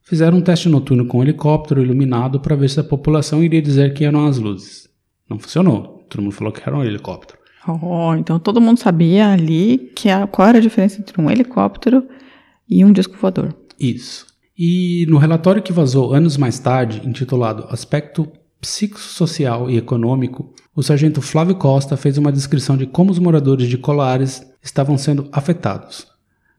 Fizeram 0.02 0.38
um 0.38 0.42
teste 0.42 0.70
noturno 0.70 1.06
com 1.06 1.20
um 1.20 1.24
helicóptero 1.24 1.84
iluminado 1.84 2.40
para 2.40 2.56
ver 2.56 2.70
se 2.70 2.80
a 2.80 2.84
população 2.84 3.44
iria 3.44 3.62
dizer 3.62 3.94
que 3.94 4.06
eram 4.06 4.26
as 4.26 4.38
luzes. 4.38 4.90
Não 5.30 5.38
funcionou. 5.38 6.06
Todo 6.10 6.22
mundo 6.22 6.32
falou 6.32 6.52
que 6.52 6.62
era 6.66 6.76
um 6.76 6.84
helicóptero. 6.84 7.38
Oh, 7.68 8.16
então 8.16 8.40
todo 8.40 8.62
mundo 8.62 8.80
sabia 8.80 9.30
ali 9.30 9.92
que 9.96 10.10
a, 10.10 10.26
qual 10.26 10.48
era 10.48 10.58
a 10.58 10.62
diferença 10.62 11.00
entre 11.00 11.22
um 11.22 11.30
helicóptero 11.30 12.08
e 12.70 12.86
um 12.86 12.92
disco 12.92 13.18
voador. 13.18 13.56
Isso. 13.80 14.28
E 14.58 15.06
no 15.08 15.18
relatório 15.18 15.64
que 15.64 15.74
vazou 15.74 16.14
anos 16.14 16.38
mais 16.38 16.60
tarde, 16.60 17.02
intitulado 17.08 17.66
Aspecto 17.70 18.28
Psicossocial 18.60 19.70
e 19.70 19.78
Econômico, 19.78 20.54
o 20.76 20.84
sargento 20.84 21.22
Flávio 21.22 21.56
Costa 21.56 21.96
fez 21.96 22.18
uma 22.18 22.32
descrição 22.32 22.76
de 22.76 22.86
como 22.86 23.12
os 23.12 23.20
moradores 23.20 23.68
de 23.68 23.78
Colares 23.78 24.46
estavam 24.62 24.98
sendo 24.98 25.30
afetados. 25.32 26.08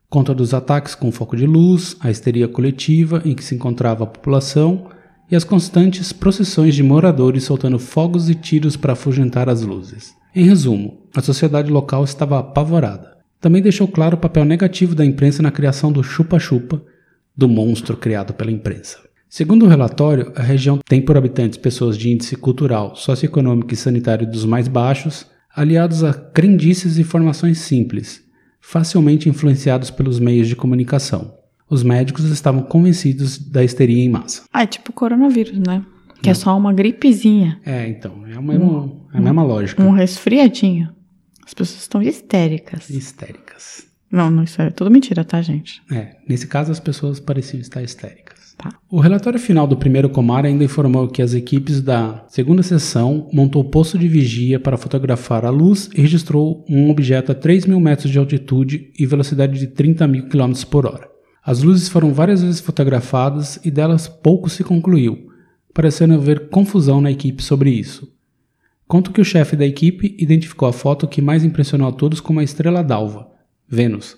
Conta 0.09 0.35
dos 0.35 0.53
ataques 0.55 0.95
com 0.95 1.13
foco 1.13 1.37
de 1.37 1.47
luz, 1.47 1.97
a 2.01 2.11
histeria 2.11 2.49
coletiva 2.49 3.23
em 3.25 3.35
que 3.35 3.45
se 3.45 3.55
encontrava 3.55 4.05
a 4.05 4.07
população 4.07 4.89
e 5.31 5.37
as 5.37 5.45
constantes 5.45 6.13
procissões 6.13 6.75
de 6.75 6.83
moradores 6.83 7.45
soltando 7.45 7.79
fogos 7.79 8.29
e 8.29 8.35
tiros 8.35 8.77
para 8.77 8.95
afugentar 8.95 9.49
as 9.49 9.63
luzes. 9.63 10.13
Em 10.35 10.45
resumo, 10.45 10.99
a 11.15 11.21
sociedade 11.21 11.71
local 11.71 12.03
estava 12.03 12.39
apavorada. 12.39 13.20
Também 13.41 13.63
deixou 13.63 13.89
claro 13.89 14.17
o 14.17 14.21
papel 14.21 14.45
negativo 14.45 14.95
da 14.95 15.05
imprensa 15.05 15.43
na 15.43 15.51
criação 15.51 15.91
do 15.91 16.03
chupa-chupa, 16.03 16.83
do 17.37 17.49
monstro 17.49 17.97
criado 17.97 18.35
pela 18.35 18.51
imprensa. 18.51 18.99
Segundo 19.29 19.65
o 19.65 19.69
relatório, 19.69 20.33
a 20.37 20.43
região 20.43 20.79
tem 20.87 21.01
por 21.01 21.17
habitantes 21.17 21.57
pessoas 21.57 21.97
de 21.97 22.11
índice 22.11 22.37
cultural, 22.37 22.97
socioeconômico 22.97 23.73
e 23.73 23.77
sanitário 23.77 24.27
dos 24.31 24.45
mais 24.45 24.67
baixos, 24.69 25.27
aliados 25.55 26.03
a 26.05 26.13
crendices 26.13 26.99
e 26.99 27.05
formações 27.05 27.59
simples, 27.59 28.23
facilmente 28.61 29.29
influenciados 29.29 29.91
pelos 29.91 30.19
meios 30.19 30.49
de 30.49 30.57
comunicação. 30.57 31.35
Os 31.69 31.83
médicos 31.85 32.25
estavam 32.25 32.63
convencidos 32.63 33.39
da 33.39 33.63
histeria 33.63 34.03
em 34.05 34.09
massa. 34.09 34.43
Ah, 34.53 34.65
é 34.65 34.67
tipo 34.67 34.93
coronavírus, 34.93 35.59
né? 35.59 35.83
Que 36.21 36.29
é 36.29 36.35
só 36.35 36.55
uma 36.59 36.73
gripezinha, 36.73 37.59
É, 37.65 37.89
então, 37.89 38.27
é 38.27 38.35
a 38.37 38.43
mesma, 38.43 38.93
é 39.15 39.19
a 39.19 39.21
mesma 39.21 39.43
lógica. 39.43 39.83
um 39.83 39.91
resfriadinho. 39.93 40.91
As 41.51 41.55
pessoas 41.55 41.81
estão 41.81 42.01
histéricas. 42.01 42.89
Histéricas. 42.89 43.85
Não, 44.09 44.31
não, 44.31 44.45
isso 44.45 44.63
é 44.63 44.71
tudo 44.71 44.89
mentira, 44.89 45.25
tá, 45.25 45.43
gente? 45.43 45.83
É, 45.91 46.15
nesse 46.29 46.47
caso 46.47 46.71
as 46.71 46.79
pessoas 46.79 47.19
pareciam 47.19 47.61
estar 47.61 47.83
histéricas. 47.83 48.55
Tá. 48.57 48.71
O 48.89 49.01
relatório 49.01 49.39
final 49.39 49.67
do 49.67 49.77
primeiro 49.77 50.09
Comar 50.09 50.47
ainda 50.47 50.63
informou 50.63 51.09
que 51.09 51.21
as 51.21 51.35
equipes 51.35 51.81
da 51.81 52.25
segunda 52.29 52.63
seção 52.63 53.29
montou 53.33 53.65
posto 53.65 53.99
de 53.99 54.07
vigia 54.07 54.61
para 54.61 54.77
fotografar 54.77 55.45
a 55.45 55.51
luz 55.51 55.91
e 55.93 56.01
registrou 56.01 56.65
um 56.69 56.89
objeto 56.89 57.33
a 57.33 57.35
3 57.35 57.67
mil 57.67 57.81
metros 57.81 58.13
de 58.13 58.19
altitude 58.19 58.93
e 58.97 59.05
velocidade 59.05 59.59
de 59.59 59.67
30 59.67 60.07
mil 60.07 60.29
km 60.29 60.53
por 60.71 60.87
hora. 60.87 61.09
As 61.45 61.65
luzes 61.65 61.89
foram 61.89 62.15
várias 62.15 62.45
vezes 62.45 62.61
fotografadas 62.61 63.59
e 63.65 63.73
delas 63.73 64.07
pouco 64.07 64.49
se 64.49 64.63
concluiu, 64.63 65.19
parecendo 65.75 66.15
haver 66.15 66.49
confusão 66.49 67.01
na 67.01 67.11
equipe 67.11 67.43
sobre 67.43 67.71
isso. 67.71 68.20
Conto 68.91 69.13
que 69.13 69.21
o 69.21 69.25
chefe 69.25 69.55
da 69.55 69.65
equipe 69.65 70.17
identificou 70.19 70.67
a 70.69 70.73
foto 70.73 71.07
que 71.07 71.23
mais 71.23 71.45
impressionou 71.45 71.89
a 71.89 71.93
todos 71.93 72.19
como 72.19 72.41
a 72.41 72.43
estrela 72.43 72.83
d'alva, 72.83 73.29
Vênus, 73.69 74.17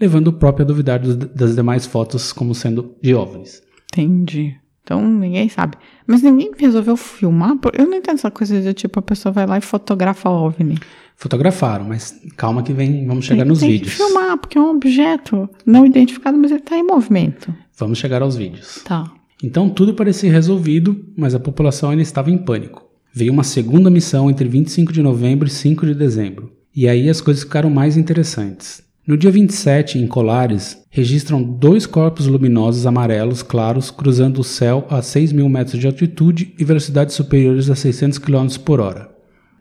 levando 0.00 0.28
o 0.28 0.32
próprio 0.32 0.64
a 0.64 0.68
duvidar 0.68 1.00
dos- 1.00 1.16
das 1.16 1.56
demais 1.56 1.86
fotos 1.86 2.32
como 2.32 2.54
sendo 2.54 2.94
de 3.02 3.12
OVNIs. 3.14 3.62
Entendi. 3.92 4.54
Então 4.84 5.04
ninguém 5.04 5.48
sabe. 5.48 5.76
Mas 6.06 6.22
ninguém 6.22 6.52
resolveu 6.56 6.96
filmar? 6.96 7.56
Eu 7.76 7.84
não 7.88 7.96
entendo 7.98 8.14
essa 8.14 8.30
coisa 8.30 8.60
de 8.60 8.72
tipo, 8.74 9.00
a 9.00 9.02
pessoa 9.02 9.32
vai 9.32 9.44
lá 9.44 9.58
e 9.58 9.60
fotografa 9.60 10.30
o 10.30 10.44
OVNI. 10.46 10.78
Fotografaram, 11.16 11.86
mas 11.86 12.14
calma 12.36 12.62
que 12.62 12.72
vem, 12.72 13.04
vamos 13.08 13.24
chegar 13.24 13.42
tem, 13.42 13.48
nos 13.48 13.58
tem 13.58 13.70
vídeos. 13.70 13.90
que 13.90 13.96
filmar, 13.96 14.38
porque 14.38 14.56
é 14.56 14.60
um 14.60 14.70
objeto 14.70 15.50
não 15.66 15.84
identificado, 15.84 16.38
mas 16.38 16.52
ele 16.52 16.60
tá 16.60 16.76
em 16.78 16.86
movimento. 16.86 17.52
Vamos 17.76 17.98
chegar 17.98 18.22
aos 18.22 18.36
vídeos. 18.36 18.82
Tá. 18.84 19.10
Então 19.42 19.68
tudo 19.68 19.94
parecia 19.94 20.30
resolvido, 20.30 21.04
mas 21.16 21.34
a 21.34 21.40
população 21.40 21.90
ainda 21.90 22.02
estava 22.02 22.30
em 22.30 22.38
pânico. 22.38 22.85
Veio 23.18 23.32
uma 23.32 23.44
segunda 23.44 23.88
missão 23.88 24.28
entre 24.28 24.46
25 24.46 24.92
de 24.92 25.00
novembro 25.00 25.48
e 25.48 25.50
5 25.50 25.86
de 25.86 25.94
dezembro. 25.94 26.52
E 26.74 26.86
aí 26.86 27.08
as 27.08 27.18
coisas 27.18 27.44
ficaram 27.44 27.70
mais 27.70 27.96
interessantes. 27.96 28.82
No 29.06 29.16
dia 29.16 29.30
27, 29.30 29.98
em 29.98 30.06
Colares, 30.06 30.82
registram 30.90 31.42
dois 31.42 31.86
corpos 31.86 32.26
luminosos 32.26 32.84
amarelos 32.84 33.42
claros 33.42 33.90
cruzando 33.90 34.42
o 34.42 34.44
céu 34.44 34.86
a 34.90 35.00
6 35.00 35.32
mil 35.32 35.48
metros 35.48 35.80
de 35.80 35.86
altitude 35.86 36.52
e 36.58 36.62
velocidades 36.62 37.14
superiores 37.14 37.70
a 37.70 37.74
600 37.74 38.18
km 38.18 38.48
por 38.62 38.80
hora. 38.80 39.08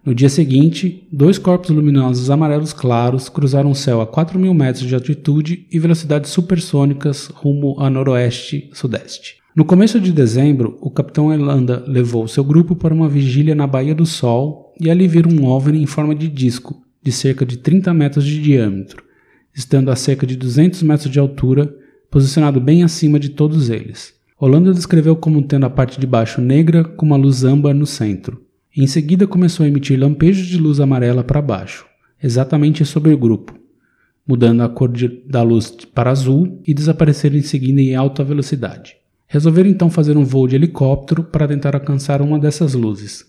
No 0.06 0.14
dia 0.14 0.28
seguinte, 0.28 1.08
dois 1.10 1.38
corpos 1.38 1.70
luminosos 1.70 2.30
amarelos 2.30 2.74
claros 2.74 3.30
cruzaram 3.30 3.72
o 3.72 3.76
céu 3.76 4.02
a 4.02 4.06
4 4.06 4.38
mil 4.38 4.54
metros 4.54 4.86
de 4.86 4.96
altitude 4.96 5.66
e 5.72 5.80
velocidades 5.80 6.30
supersônicas 6.30 7.28
rumo 7.28 7.78
a 7.80 7.90
noroeste-sudeste. 7.90 9.45
No 9.56 9.64
começo 9.64 10.02
de 10.02 10.12
dezembro, 10.12 10.78
o 10.82 10.92
capitão 10.92 11.32
Elanda 11.32 11.82
levou 11.88 12.28
seu 12.28 12.44
grupo 12.44 12.76
para 12.76 12.94
uma 12.94 13.08
vigília 13.08 13.56
na 13.56 13.66
Baía 13.66 13.96
do 13.96 14.06
Sol 14.06 14.74
e 14.78 14.90
ali 14.90 15.08
viram 15.08 15.32
um 15.32 15.46
OVNI 15.46 15.82
em 15.82 15.86
forma 15.86 16.14
de 16.14 16.28
disco, 16.28 16.84
de 17.02 17.10
cerca 17.10 17.46
de 17.46 17.58
30 17.60 17.94
metros 17.94 18.26
de 18.26 18.42
diâmetro, 18.42 19.02
estando 19.56 19.90
a 19.92 19.96
cerca 19.96 20.28
de 20.28 20.36
200 20.36 20.84
metros 20.84 21.10
de 21.10 21.20
altura, 21.20 21.74
posicionado 22.12 22.60
bem 22.60 22.84
acima 22.84 23.18
de 23.18 23.30
todos 23.30 23.70
eles. 23.70 24.14
Holanda 24.38 24.74
descreveu 24.74 25.16
como 25.16 25.42
tendo 25.42 25.66
a 25.66 25.70
parte 25.70 26.02
de 26.02 26.06
baixo 26.06 26.42
negra 26.42 26.84
com 26.84 27.06
uma 27.06 27.16
luz 27.16 27.46
âmbar 27.46 27.74
no 27.74 27.86
centro. 27.86 28.42
Em 28.76 28.86
seguida 28.88 29.26
começou 29.26 29.64
a 29.64 29.70
emitir 29.70 29.98
lampejos 29.98 30.48
de 30.48 30.58
luz 30.58 30.82
amarela 30.82 31.24
para 31.24 31.42
baixo, 31.42 31.86
exatamente 32.22 32.84
sobre 32.84 33.14
o 33.14 33.18
grupo, 33.18 33.58
mudando 34.28 34.64
a 34.64 34.68
cor 34.68 34.92
de- 34.92 35.24
da 35.26 35.42
luz 35.42 35.72
para 35.94 36.12
azul 36.12 36.62
e 36.68 36.74
desaparecer 36.74 37.34
em 37.34 37.42
seguida 37.42 37.80
em 37.80 37.96
alta 37.96 38.22
velocidade. 38.22 39.05
Resolveram 39.36 39.70
então 39.70 39.90
fazer 39.90 40.16
um 40.16 40.24
voo 40.24 40.48
de 40.48 40.56
helicóptero 40.56 41.22
para 41.22 41.46
tentar 41.46 41.76
alcançar 41.76 42.22
uma 42.22 42.40
dessas 42.40 42.74
luzes. 42.74 43.26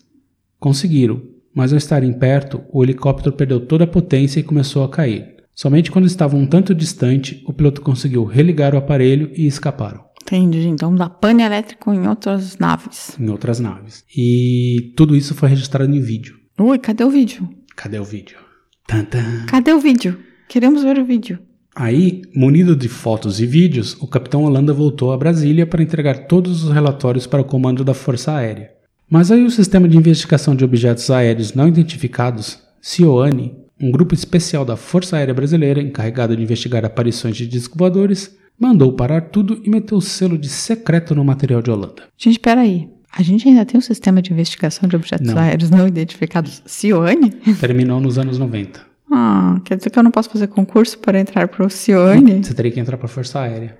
Conseguiram, 0.57 1.21
mas 1.53 1.73
ao 1.73 1.77
estarem 1.77 2.13
perto, 2.13 2.63
o 2.71 2.81
helicóptero 2.81 3.35
perdeu 3.35 3.59
toda 3.59 3.83
a 3.83 3.87
potência 3.87 4.39
e 4.39 4.43
começou 4.43 4.85
a 4.85 4.89
cair. 4.89 5.35
Somente 5.53 5.91
quando 5.91 6.05
estavam 6.05 6.39
um 6.39 6.47
tanto 6.47 6.73
distante, 6.73 7.43
o 7.45 7.51
piloto 7.51 7.81
conseguiu 7.81 8.23
religar 8.23 8.73
o 8.73 8.77
aparelho 8.77 9.29
e 9.35 9.45
escaparam 9.45 10.05
Entendi. 10.21 10.65
Então 10.69 10.95
dá 10.95 11.09
pane 11.09 11.43
elétrico 11.43 11.93
em 11.93 12.07
outras 12.07 12.57
naves. 12.57 13.17
em 13.19 13.29
outras 13.29 13.59
naves. 13.59 14.05
E 14.15 14.93
tudo 14.95 15.13
isso 15.13 15.35
foi 15.35 15.49
registrado 15.49 15.93
em 15.93 15.99
vídeo. 15.99 16.37
Ui, 16.57 16.79
cadê 16.79 17.03
o 17.03 17.09
vídeo? 17.09 17.49
Cadê 17.75 17.99
o 17.99 18.05
vídeo? 18.05 18.37
Tantã. 18.87 19.45
Cadê 19.45 19.73
o 19.73 19.79
vídeo? 19.81 20.17
Queremos 20.47 20.83
ver 20.83 20.99
o 20.99 21.03
vídeo. 21.03 21.37
Aí, 21.79 22.23
munido 22.33 22.75
de 22.75 22.89
fotos 22.89 23.39
e 23.39 23.45
vídeos, 23.45 23.95
o 24.01 24.07
capitão 24.07 24.43
Holanda 24.43 24.73
voltou 24.73 25.13
a 25.13 25.17
Brasília 25.17 25.63
para 25.63 25.83
entregar 25.83 26.25
todos 26.25 26.63
os 26.63 26.71
relatórios 26.71 27.27
para 27.27 27.41
o 27.41 27.45
comando 27.45 27.83
da 27.83 27.93
Força 27.93 28.31
Aérea. 28.33 28.71
Mas 29.07 29.31
aí 29.31 29.45
o 29.45 29.51
Sistema 29.51 29.87
de 29.87 29.95
Investigação 29.95 30.55
de 30.55 30.65
Objetos 30.65 31.11
Aéreos 31.11 31.53
Não 31.53 31.67
Identificados, 31.67 32.57
CIOANI, 32.81 33.55
um 33.79 33.91
grupo 33.91 34.15
especial 34.15 34.65
da 34.65 34.75
Força 34.75 35.17
Aérea 35.17 35.35
Brasileira 35.35 35.79
encarregado 35.79 36.35
de 36.35 36.41
investigar 36.41 36.83
aparições 36.83 37.37
de 37.37 37.45
discos 37.45 37.77
voadores, 37.77 38.35
mandou 38.59 38.93
parar 38.93 39.29
tudo 39.29 39.61
e 39.63 39.69
meteu 39.69 39.99
o 39.99 40.01
selo 40.01 40.35
de 40.35 40.49
secreto 40.49 41.13
no 41.13 41.23
material 41.23 41.61
de 41.61 41.69
Holanda. 41.69 42.05
Gente, 42.17 42.39
peraí. 42.39 42.89
A 43.15 43.21
gente 43.21 43.47
ainda 43.47 43.63
tem 43.63 43.77
um 43.77 43.81
sistema 43.81 44.19
de 44.19 44.33
investigação 44.33 44.89
de 44.89 44.95
objetos 44.95 45.31
Não. 45.31 45.39
aéreos 45.39 45.69
não 45.69 45.87
identificados 45.87 46.63
Cione? 46.65 47.29
Terminou 47.61 48.01
nos 48.01 48.17
anos 48.17 48.39
90. 48.39 48.86
Ah, 49.11 49.59
quer 49.63 49.77
dizer 49.77 49.89
que 49.89 49.97
eu 49.97 50.03
não 50.03 50.11
posso 50.11 50.29
fazer 50.29 50.47
concurso 50.47 50.99
para 50.99 51.19
entrar 51.19 51.47
pro 51.47 51.69
Cione? 51.69 52.43
Você 52.43 52.53
teria 52.53 52.71
que 52.71 52.79
entrar 52.79 52.97
para 52.97 53.05
a 53.05 53.09
Força 53.09 53.39
Aérea. 53.39 53.77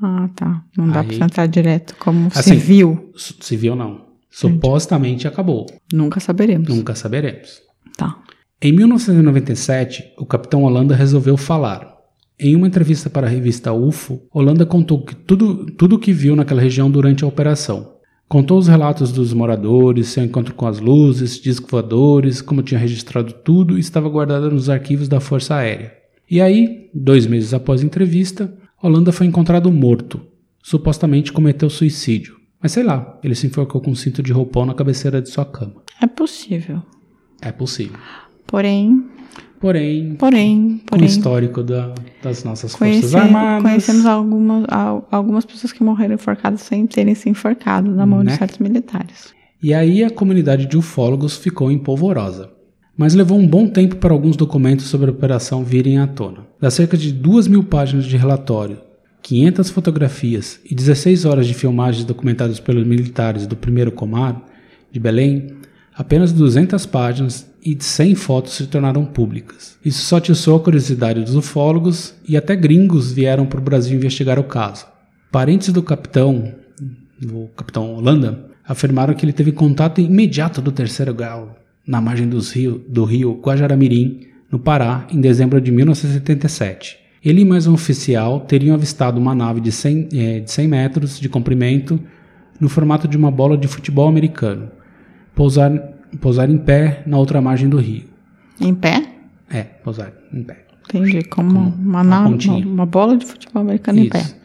Ah, 0.00 0.28
tá. 0.34 0.62
Não 0.76 0.88
dá 0.88 1.02
você 1.02 1.22
entrar 1.22 1.46
direto 1.46 1.96
como 1.98 2.28
Assim, 2.28 2.54
civil. 2.54 3.12
Civil 3.16 3.74
não. 3.74 4.06
Supostamente 4.30 5.26
acabou. 5.26 5.66
Nunca 5.92 6.20
saberemos. 6.20 6.68
Nunca 6.68 6.94
saberemos. 6.94 7.60
Tá. 7.96 8.18
Em 8.60 8.72
1997, 8.72 10.14
o 10.18 10.26
capitão 10.26 10.64
Holanda 10.64 10.94
resolveu 10.94 11.36
falar. 11.36 11.96
Em 12.38 12.54
uma 12.54 12.68
entrevista 12.68 13.10
para 13.10 13.26
a 13.26 13.30
revista 13.30 13.72
UFO, 13.72 14.22
Holanda 14.32 14.64
contou 14.64 15.04
que 15.04 15.14
tudo 15.14 15.66
tudo 15.66 15.96
o 15.96 15.98
que 15.98 16.12
viu 16.12 16.36
naquela 16.36 16.60
região 16.60 16.88
durante 16.88 17.24
a 17.24 17.26
operação. 17.26 17.97
Contou 18.28 18.58
os 18.58 18.68
relatos 18.68 19.10
dos 19.10 19.32
moradores, 19.32 20.08
seu 20.08 20.22
encontro 20.22 20.54
com 20.54 20.66
as 20.66 20.78
luzes, 20.78 21.40
discos 21.40 21.70
voadores, 21.70 22.42
como 22.42 22.62
tinha 22.62 22.78
registrado 22.78 23.32
tudo 23.32 23.76
e 23.76 23.80
estava 23.80 24.08
guardado 24.08 24.50
nos 24.50 24.68
arquivos 24.68 25.08
da 25.08 25.18
Força 25.18 25.54
Aérea. 25.54 25.94
E 26.30 26.40
aí, 26.40 26.90
dois 26.94 27.26
meses 27.26 27.54
após 27.54 27.80
a 27.80 27.86
entrevista, 27.86 28.52
Holanda 28.82 29.12
foi 29.12 29.26
encontrado 29.26 29.72
morto. 29.72 30.20
Supostamente 30.62 31.32
cometeu 31.32 31.70
suicídio. 31.70 32.36
Mas 32.62 32.72
sei 32.72 32.82
lá, 32.82 33.18
ele 33.24 33.34
se 33.34 33.46
enforcou 33.46 33.80
com 33.80 33.92
um 33.92 33.94
cinto 33.94 34.22
de 34.22 34.30
roupão 34.32 34.66
na 34.66 34.74
cabeceira 34.74 35.22
de 35.22 35.30
sua 35.30 35.46
cama. 35.46 35.76
É 36.02 36.06
possível. 36.06 36.82
É 37.40 37.50
possível. 37.50 37.96
Porém, 38.46 39.04
Porém, 39.60 40.14
porém, 40.16 40.78
com 40.78 40.84
o 40.84 40.88
porém. 40.90 41.06
histórico 41.06 41.62
da- 41.62 41.94
das 42.22 42.42
nossas 42.44 42.74
conhece- 42.74 43.02
Forças 43.02 43.14
Armadas. 43.14 43.62
conhecemos 43.62 44.06
algumas, 44.06 44.64
al- 44.68 45.06
algumas 45.10 45.44
pessoas 45.44 45.72
que 45.72 45.82
morreram 45.82 46.14
enforcadas 46.14 46.62
sem 46.62 46.86
terem 46.86 47.14
se 47.14 47.28
enforcado 47.28 47.90
na 47.90 48.04
mão 48.06 48.22
Né? 48.22 48.32
de 48.32 48.38
certos 48.38 48.58
militares. 48.58 49.32
E 49.62 49.72
aí 49.74 50.04
a 50.04 50.10
comunidade 50.10 50.66
de 50.66 50.76
ufólogos 50.76 51.36
ficou 51.36 51.70
empolvorosa. 51.70 52.50
Mas 52.96 53.14
levou 53.14 53.38
um 53.38 53.46
bom 53.46 53.68
tempo 53.68 53.96
para 53.96 54.12
alguns 54.12 54.36
documentos 54.36 54.86
sobre 54.86 55.08
a 55.08 55.12
operação 55.12 55.62
virem 55.62 55.98
à 55.98 56.06
tona. 56.06 56.38
Das 56.60 56.74
cerca 56.74 56.96
de 56.96 57.12
2 57.12 57.46
mil 57.46 57.62
páginas 57.62 58.04
de 58.04 58.16
relatório, 58.16 58.78
500 59.22 59.70
fotografias 59.70 60.58
e 60.68 60.74
16 60.74 61.24
horas 61.24 61.46
de 61.46 61.54
filmagens 61.54 62.04
documentadas 62.04 62.58
pelos 62.58 62.84
militares 62.84 63.46
do 63.46 63.56
1 63.56 63.90
Comar, 63.92 64.42
de 64.90 64.98
Belém, 64.98 65.46
apenas 65.94 66.32
200 66.32 66.86
páginas 66.86 67.47
e 67.64 67.76
100 67.78 68.14
fotos 68.14 68.54
se 68.54 68.66
tornaram 68.66 69.04
públicas. 69.04 69.76
Isso 69.84 70.04
só 70.04 70.16
atiçou 70.16 70.56
a 70.56 70.60
curiosidade 70.60 71.22
dos 71.22 71.34
ufólogos 71.34 72.14
e 72.26 72.36
até 72.36 72.54
gringos 72.54 73.12
vieram 73.12 73.46
para 73.46 73.60
o 73.60 73.62
Brasil 73.62 73.96
investigar 73.96 74.38
o 74.38 74.44
caso. 74.44 74.86
Parentes 75.30 75.72
do 75.72 75.82
capitão, 75.82 76.54
o 77.32 77.48
capitão 77.48 77.94
Holanda, 77.94 78.46
afirmaram 78.66 79.14
que 79.14 79.24
ele 79.24 79.32
teve 79.32 79.52
contato 79.52 80.00
imediato 80.00 80.60
do 80.60 80.72
terceiro 80.72 81.14
grau 81.14 81.56
na 81.86 82.00
margem 82.00 82.28
rio, 82.52 82.84
do 82.86 83.04
rio 83.04 83.40
Guajaramirim, 83.42 84.26
no 84.50 84.58
Pará, 84.58 85.06
em 85.10 85.20
dezembro 85.20 85.60
de 85.60 85.70
1977. 85.70 86.98
Ele 87.24 87.40
e 87.40 87.44
mais 87.44 87.66
um 87.66 87.74
oficial 87.74 88.40
teriam 88.40 88.74
avistado 88.74 89.18
uma 89.18 89.34
nave 89.34 89.60
de 89.60 89.72
100, 89.72 90.08
é, 90.14 90.40
de 90.40 90.50
100 90.50 90.68
metros 90.68 91.18
de 91.18 91.28
comprimento 91.28 91.98
no 92.60 92.68
formato 92.68 93.08
de 93.08 93.16
uma 93.16 93.30
bola 93.30 93.56
de 93.56 93.66
futebol 93.68 94.08
americano, 94.08 94.70
pousar, 95.34 95.70
pousar 96.16 96.50
em 96.50 96.58
pé 96.58 97.02
na 97.06 97.18
outra 97.18 97.40
margem 97.40 97.68
do 97.68 97.78
rio. 97.78 98.04
Em 98.60 98.74
pé? 98.74 99.06
É, 99.50 99.62
pousar 99.62 100.12
em 100.32 100.42
pé. 100.42 100.64
Entendi. 100.88 101.22
Como, 101.24 101.52
Como 101.52 101.68
uma, 101.70 102.02
uma 102.02 102.26
uma, 102.26 102.56
uma 102.56 102.86
bola 102.86 103.16
de 103.16 103.26
futebol 103.26 103.62
americano 103.62 103.98
em 103.98 104.08
pé. 104.08 104.20
Isso. 104.20 104.36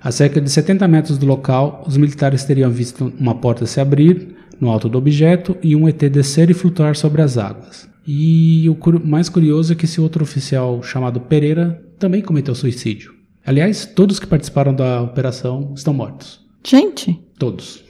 A 0.00 0.10
cerca 0.10 0.40
de 0.40 0.50
70 0.50 0.86
metros 0.86 1.18
do 1.18 1.26
local, 1.26 1.84
os 1.86 1.96
militares 1.96 2.44
teriam 2.44 2.70
visto 2.70 3.12
uma 3.18 3.34
porta 3.34 3.64
se 3.64 3.80
abrir 3.80 4.36
no 4.60 4.70
alto 4.70 4.88
do 4.88 4.98
objeto 4.98 5.56
e 5.62 5.74
um 5.74 5.88
ET 5.88 5.98
descer 5.98 6.50
e 6.50 6.54
flutuar 6.54 6.94
sobre 6.96 7.22
as 7.22 7.38
águas. 7.38 7.88
E 8.06 8.68
o 8.68 8.76
mais 9.06 9.30
curioso 9.30 9.72
é 9.72 9.76
que 9.76 9.86
esse 9.86 10.00
outro 10.00 10.22
oficial 10.22 10.82
chamado 10.82 11.20
Pereira 11.20 11.82
também 11.98 12.20
cometeu 12.20 12.54
suicídio. 12.54 13.14
Aliás, 13.46 13.86
todos 13.86 14.18
que 14.18 14.26
participaram 14.26 14.74
da 14.74 15.00
operação 15.00 15.72
estão 15.74 15.94
mortos. 15.94 16.44
Gente, 16.62 17.18
Todos. 17.38 17.84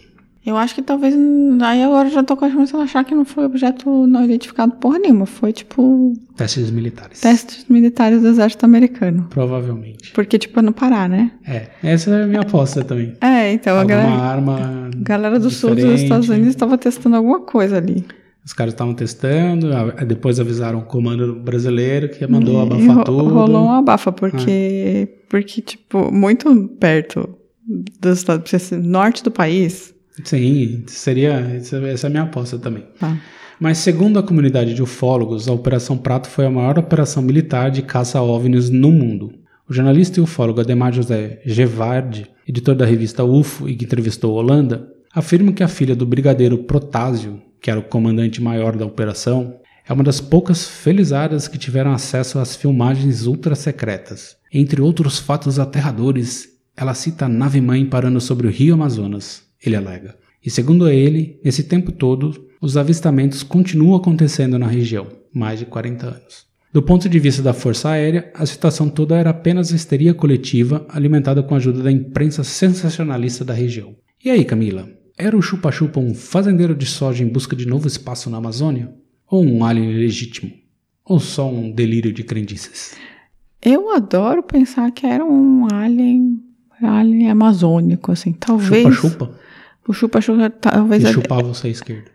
Eu 0.47 0.57
acho 0.57 0.75
que 0.75 0.83
talvez. 0.83 1.15
Aí 1.63 1.83
agora 1.83 2.09
eu 2.09 2.13
já 2.13 2.23
tô 2.23 2.37
começando 2.37 2.81
a 2.81 2.85
achar 2.85 3.05
que 3.05 3.15
não 3.15 3.25
foi 3.25 3.45
objeto 3.45 4.07
não 4.07 4.25
identificado 4.25 4.73
porra 4.77 4.99
nenhuma. 4.99 5.27
Foi 5.27 5.53
tipo 5.53 6.13
Testes 6.37 6.71
militares. 6.71 7.21
testes 7.21 7.67
militares 7.69 8.21
do 8.23 8.29
exército 8.29 8.65
americano. 8.65 9.27
Provavelmente. 9.31 10.13
Porque, 10.13 10.39
tipo, 10.39 10.59
é 10.59 10.63
no 10.63 10.73
Pará, 10.73 11.09
né? 11.09 11.31
É, 11.47 11.69
essa 11.83 12.11
é 12.11 12.25
a 12.25 12.27
minha 12.27 12.41
aposta 12.41 12.85
também. 12.85 13.15
É, 13.23 13.53
então 13.53 13.75
a 13.77 13.81
Alguma 13.81 13.97
galera, 13.99 14.23
arma. 14.23 14.59
a 14.59 14.91
galera 15.03 15.39
do 15.39 15.51
sul 15.51 15.75
dos. 15.75 15.85
Estados 16.03 16.29
Unidos 16.29 16.49
estava 16.49 16.77
testando 16.77 17.17
alguma 17.17 17.41
coisa 17.41 17.77
ali. 17.79 18.05
Os 18.45 18.53
caras 18.53 18.75
estavam 18.75 18.93
testando, 18.95 19.73
a- 19.75 20.05
depois 20.05 20.39
avisaram 20.39 20.81
o 20.81 20.83
comando 20.83 21.35
brasileiro 21.37 22.11
que 22.11 22.27
mandou 22.27 22.59
E 22.59 22.63
abafar 22.67 22.97
ro- 22.99 23.05
tudo. 23.05 23.29
Rolou 23.33 23.65
um 23.67 23.71
abafa, 23.73 24.13
porque, 24.13 25.09
porque, 25.31 25.63
tipo, 25.63 26.13
muito 26.13 26.53
perto 26.79 27.27
dos 28.01 28.19
Estados 28.19 28.53
Unidos, 28.53 28.87
norte 28.91 29.23
do 29.25 29.31
país. 29.31 29.94
Sim, 30.23 30.85
seria. 30.87 31.33
Essa 31.33 32.07
é 32.07 32.07
a 32.07 32.11
minha 32.11 32.23
aposta 32.23 32.59
também. 32.59 32.85
Tá. 32.99 33.19
Mas 33.59 33.79
segundo 33.79 34.19
a 34.19 34.23
comunidade 34.23 34.75
de 34.75 34.83
ufólogos, 34.83 35.49
a 35.49 35.53
Operação 35.53 35.97
Prato 35.97 36.29
foi 36.29 36.47
a 36.47 36.51
maior 36.51 36.79
operação 36.79 37.23
militar 37.23 37.71
de 37.71 37.83
caça 37.83 38.19
a 38.19 38.23
OVNIs 38.23 38.69
no 38.71 38.91
mundo. 38.91 39.33
O 39.69 39.73
jornalista 39.73 40.21
e 40.21 40.23
ufólogo 40.23 40.61
Ademar 40.61 40.93
José 40.93 41.41
Gevardi, 41.47 42.27
editor 42.47 42.75
da 42.75 42.85
revista 42.85 43.25
UFO 43.25 43.69
e 43.69 43.75
que 43.75 43.85
entrevistou 43.85 44.35
Holanda, 44.35 44.89
afirma 45.15 45.53
que 45.53 45.63
a 45.63 45.69
filha 45.69 45.97
do 45.97 46.05
brigadeiro 46.05 46.59
Protásio, 46.59 47.41
que 47.61 47.71
era 47.71 47.81
o 47.81 47.85
comandante 47.85 48.43
maior 48.43 48.77
da 48.77 48.85
operação, 48.85 49.59
é 49.87 49.93
uma 49.93 50.05
das 50.05 50.21
poucas 50.21 50.67
felizadas 50.67 51.49
que 51.49 51.57
tiveram 51.57 51.93
acesso 51.93 52.39
às 52.39 52.57
filmagens 52.57 53.27
ultra 53.27 53.55
secretas. 53.55 54.37
Entre 54.53 54.83
outros 54.83 55.19
fatos 55.19 55.59
aterradores, 55.59 56.49
ela 56.77 56.93
cita 56.93 57.27
a 57.27 57.29
nave-mãe 57.29 57.87
parando 57.87 58.21
sobre 58.21 58.47
o 58.47 58.51
rio 58.51 58.75
Amazonas, 58.75 59.44
ele 59.69 59.77
alega. 59.77 60.17
E 60.45 60.51
segundo 60.51 60.89
ele, 60.89 61.41
nesse 61.45 61.65
tempo 61.65 61.91
todo, 61.91 62.49
os 62.61 62.77
avistamentos 62.77 63.43
continuam 63.43 63.97
acontecendo 63.97 64.59
na 64.59 64.67
região, 64.67 65.07
mais 65.33 65.59
de 65.59 65.67
40 65.67 66.07
anos. 66.07 66.47
Do 66.73 66.83
ponto 66.83 67.09
de 67.09 67.19
vista 67.19 67.41
da 67.41 67.53
Força 67.53 67.91
Aérea, 67.91 68.33
a 68.35 68.45
situação 68.45 68.89
toda 68.89 69.17
era 69.17 69.31
apenas 69.31 69.71
histeria 69.71 70.13
coletiva 70.13 70.85
alimentada 70.89 71.43
com 71.43 71.55
a 71.55 71.57
ajuda 71.57 71.83
da 71.83 71.93
imprensa 71.93 72.43
sensacionalista 72.43 73.45
da 73.45 73.55
região. 73.55 73.95
E 74.25 74.29
aí, 74.29 74.45
Camila? 74.45 74.89
Era 75.17 75.37
o 75.37 75.41
chupa-chupa 75.41 76.01
um 76.01 76.13
fazendeiro 76.15 76.75
de 76.75 76.85
soja 76.85 77.23
em 77.23 77.29
busca 77.29 77.55
de 77.55 77.67
novo 77.67 77.87
espaço 77.87 78.29
na 78.29 78.39
Amazônia? 78.39 78.93
Ou 79.31 79.45
um 79.45 79.65
alien 79.65 79.93
legítimo? 79.93 80.51
Ou 81.05 81.21
só 81.21 81.49
um 81.49 81.71
delírio 81.71 82.13
de 82.13 82.25
crendices? 82.25 82.97
Eu 83.63 83.91
adoro 83.91 84.43
pensar 84.43 84.91
que 84.91 85.07
era 85.07 85.25
um 85.25 85.69
alien, 85.73 86.41
alien 86.83 87.31
amazônico, 87.31 88.11
assim. 88.11 88.33
Talvez. 88.33 88.83
Chupa-chupa? 88.83 89.44
O 89.89 89.93
chupa-chupa, 89.93 90.51
talvez. 90.51 91.03
E 91.03 91.07
ele- 91.07 91.15
chupava 91.15 91.43
você 91.43 91.69
à 91.69 91.71
esquerda. 91.71 92.15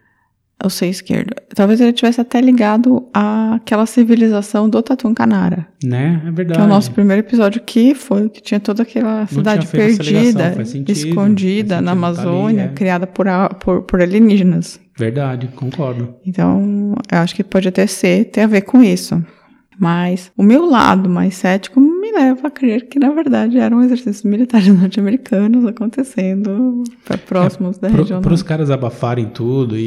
Eu 0.62 0.69
sei 0.69 0.89
esquerdo. 0.89 1.34
Talvez 1.55 1.79
ele 1.79 1.93
tivesse 1.93 2.19
até 2.19 2.41
ligado 2.41 3.08
àquela 3.13 3.86
civilização 3.86 4.69
do 4.69 4.82
Tatum 4.82 5.13
Canara. 5.13 5.65
Né? 5.82 6.21
É 6.25 6.32
verdade. 6.32 6.60
Que 6.60 6.62
é 6.62 6.65
o 6.65 6.67
nosso 6.67 6.91
primeiro 6.91 7.21
episódio 7.21 7.62
que 7.65 7.95
foi 7.95 8.25
o 8.25 8.29
que 8.29 8.41
tinha 8.41 8.60
toda 8.60 8.84
aquela 8.84 9.25
cidade 9.25 9.67
perdida, 9.67 10.65
sentido, 10.65 10.91
escondida 10.91 11.79
na 11.79 11.86
tá 11.86 11.91
ali, 11.91 11.97
Amazônia, 11.97 12.63
é. 12.63 12.67
criada 12.67 13.08
por, 13.08 13.25
por, 13.62 13.84
por 13.84 14.01
alienígenas. 14.01 14.82
Verdade, 14.97 15.47
concordo. 15.55 16.15
Então, 16.25 16.93
eu 17.10 17.17
acho 17.19 17.34
que 17.34 17.43
pode 17.43 17.69
até 17.69 17.88
ser, 17.88 18.25
ter 18.25 18.41
a 18.41 18.47
ver 18.47 18.63
com 18.63 18.84
isso. 18.84 19.23
Mas 19.79 20.29
o 20.36 20.43
meu 20.43 20.69
lado 20.69 21.10
mais 21.10 21.36
cético 21.36 21.79
me 22.12 22.17
leva 22.19 22.48
a 22.48 22.52
crer 22.52 22.88
que, 22.88 22.98
na 23.00 23.10
verdade, 23.12 23.58
eram 23.58 23.82
exercícios 23.84 24.24
militares 24.24 24.67
norte-americanos 24.67 25.65
acontecendo 25.65 26.84
pra- 27.06 27.17
próximos 27.17 27.78
da 27.78 27.88
região. 27.88 28.22
Para 28.22 28.34
os 28.34 28.43
caras 28.43 28.69
abafarem 28.72 29.26
tudo 29.28 29.78
e, 29.78 29.82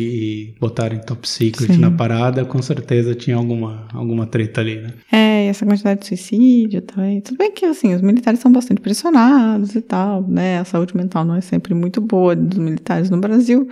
e 0.50 0.54
botarem 0.60 1.00
top 1.00 1.28
secret 1.28 1.72
Sim. 1.74 1.80
na 1.80 1.90
parada, 1.90 2.44
com 2.44 2.60
certeza 2.62 3.14
tinha 3.14 3.36
alguma, 3.36 3.86
alguma 3.92 4.26
treta 4.26 4.60
ali, 4.60 4.76
né? 4.80 4.92
É, 5.10 5.46
e 5.46 5.48
essa 5.48 5.64
quantidade 5.66 6.00
de 6.00 6.06
suicídio 6.06 6.82
também. 6.82 7.20
Tudo 7.20 7.36
bem 7.38 7.50
que, 7.52 7.64
assim, 7.66 7.94
os 7.94 8.00
militares 8.02 8.40
são 8.40 8.52
bastante 8.52 8.80
pressionados 8.80 9.74
e 9.74 9.80
tal, 9.80 10.22
né? 10.28 10.58
A 10.60 10.64
saúde 10.64 10.96
mental 10.96 11.24
não 11.24 11.34
é 11.34 11.40
sempre 11.40 11.74
muito 11.74 12.00
boa 12.00 12.34
dos 12.36 12.58
militares 12.58 13.10
no 13.10 13.18
Brasil. 13.18 13.68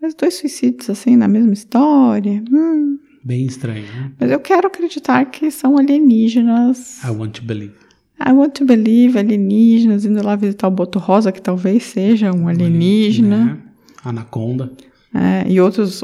Mas 0.00 0.14
dois 0.14 0.34
suicídios, 0.34 0.90
assim, 0.90 1.16
na 1.16 1.26
mesma 1.28 1.52
história. 1.52 2.42
hum. 2.52 2.98
Bem 3.24 3.46
estranho, 3.46 3.84
né? 3.86 4.10
Mas 4.20 4.30
eu 4.30 4.38
quero 4.38 4.66
acreditar 4.66 5.24
que 5.24 5.50
são 5.50 5.78
alienígenas. 5.78 7.02
I 7.04 7.08
want 7.10 7.32
to 7.38 7.42
believe. 7.42 7.72
I 8.20 8.32
want 8.32 8.52
to 8.54 8.64
believe 8.64 9.18
alienígenas, 9.18 10.04
indo 10.04 10.22
lá 10.24 10.36
visitar 10.36 10.68
o 10.68 10.70
Boto 10.70 10.98
Rosa, 10.98 11.32
que 11.32 11.40
talvez 11.40 11.82
seja 11.84 12.32
um 12.32 12.46
alienígena. 12.48 13.44
Né? 13.44 13.58
Anaconda. 14.04 14.70
É, 15.14 15.48
e 15.48 15.60
outros. 15.60 16.02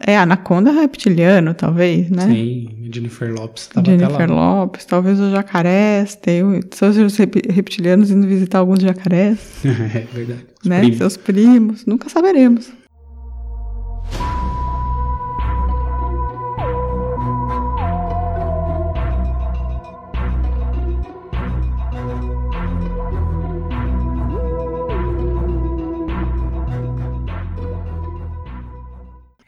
É, 0.00 0.16
anaconda 0.16 0.72
reptiliano, 0.72 1.52
talvez, 1.54 2.08
né? 2.10 2.26
Sim, 2.26 2.68
Jennifer 2.90 3.30
Lopes 3.32 3.64
estava 3.64 3.80
até 3.86 3.98
Jennifer 3.98 4.30
lá. 4.32 4.62
Lopes, 4.62 4.84
talvez 4.86 5.20
os 5.20 5.30
jacarés, 5.30 6.14
tem 6.16 6.42
são 6.70 6.88
os 6.88 7.16
rep- 7.18 7.46
reptilianos 7.52 8.10
indo 8.10 8.26
visitar 8.26 8.58
alguns 8.60 8.80
jacarés, 8.80 9.38
é 9.64 10.06
verdade. 10.14 10.46
Os 10.62 10.66
né? 10.68 10.78
primos. 10.80 10.96
Seus 10.98 11.16
primos, 11.18 11.86
nunca 11.86 12.08
saberemos. 12.08 12.72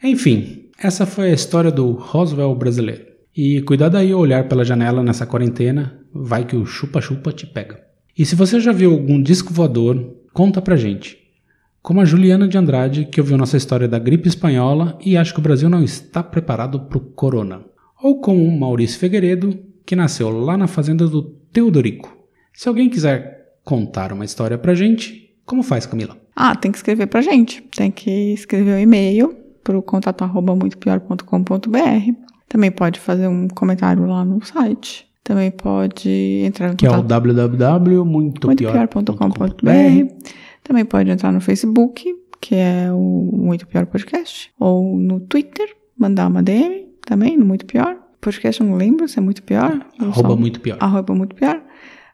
Enfim, 0.05 0.69
essa 0.77 1.03
foi 1.03 1.31
a 1.31 1.33
história 1.33 1.71
do 1.71 1.93
Roswell 1.93 2.53
brasileiro. 2.53 3.07
E 3.35 3.63
cuidado 3.63 3.97
aí 3.97 4.11
ao 4.11 4.19
olhar 4.19 4.47
pela 4.47 4.63
janela 4.63 5.01
nessa 5.01 5.25
quarentena, 5.25 5.99
vai 6.13 6.45
que 6.45 6.55
o 6.55 6.63
chupa-chupa 6.63 7.31
te 7.31 7.47
pega. 7.47 7.83
E 8.15 8.23
se 8.23 8.35
você 8.35 8.59
já 8.59 8.71
viu 8.71 8.91
algum 8.91 9.19
disco 9.19 9.51
voador, 9.51 10.15
conta 10.31 10.61
pra 10.61 10.75
gente. 10.75 11.17
Como 11.81 12.01
a 12.01 12.05
Juliana 12.05 12.47
de 12.47 12.55
Andrade, 12.55 13.05
que 13.05 13.19
ouviu 13.19 13.35
nossa 13.35 13.57
história 13.57 13.87
da 13.87 13.97
gripe 13.97 14.27
espanhola 14.27 14.95
e 15.03 15.17
acha 15.17 15.33
que 15.33 15.39
o 15.39 15.43
Brasil 15.43 15.69
não 15.69 15.83
está 15.83 16.21
preparado 16.21 16.81
pro 16.81 16.99
corona. 16.99 17.65
Ou 17.99 18.21
como 18.21 18.43
o 18.43 18.59
Maurício 18.59 18.99
Figueiredo, 18.99 19.59
que 19.83 19.95
nasceu 19.95 20.29
lá 20.29 20.55
na 20.55 20.67
fazenda 20.67 21.07
do 21.07 21.23
Teodorico. 21.51 22.15
Se 22.53 22.69
alguém 22.69 22.91
quiser 22.91 23.55
contar 23.63 24.13
uma 24.13 24.23
história 24.23 24.57
pra 24.57 24.75
gente, 24.75 25.35
como 25.47 25.63
faz, 25.63 25.87
Camila? 25.87 26.15
Ah, 26.35 26.55
tem 26.55 26.71
que 26.71 26.77
escrever 26.77 27.07
pra 27.07 27.21
gente. 27.21 27.63
Tem 27.75 27.89
que 27.89 28.33
escrever 28.33 28.75
um 28.75 28.79
e-mail 28.79 29.44
pro 29.65 29.81
contato 29.81 30.21
arroba 30.23 30.55
muitopior.com.br. 30.55 32.13
Também 32.47 32.71
pode 32.71 32.99
fazer 33.01 33.27
um 33.27 33.47
comentário 33.49 34.05
lá 34.05 34.23
no 34.23 34.41
site. 34.45 35.05
Também 35.23 35.49
pode 35.51 36.07
entrar 36.45 36.71
em 36.71 36.75
Que 36.75 36.85
é 36.85 36.89
o 36.89 36.93
contato 37.01 37.07
www.muitopior.com.br 37.07 38.05
muitopior.com.br. 38.95 40.13
Também 40.63 40.85
pode 40.85 41.09
entrar 41.09 41.31
no 41.31 41.41
Facebook, 41.41 42.05
que 42.39 42.55
é 42.55 42.91
o 42.91 43.29
Muito 43.33 43.67
Pior 43.67 43.85
Podcast, 43.87 44.51
ou 44.59 44.95
no 44.97 45.19
Twitter, 45.19 45.67
mandar 45.97 46.27
uma 46.27 46.41
DM 46.43 46.85
também, 47.05 47.35
no 47.37 47.45
Muito 47.45 47.65
Pior. 47.65 47.97
Podcast 48.21 48.61
eu 48.61 48.67
não 48.67 48.75
lembro 48.77 49.07
se 49.07 49.17
é 49.19 49.21
Muito 49.21 49.43
Pior. 49.43 49.85
Arroba 49.99 50.29
só- 50.29 50.35
muito 50.35 50.59
pior. 50.59 50.77
Arroba 50.79 51.13
Muito 51.13 51.35
Pior. 51.35 51.61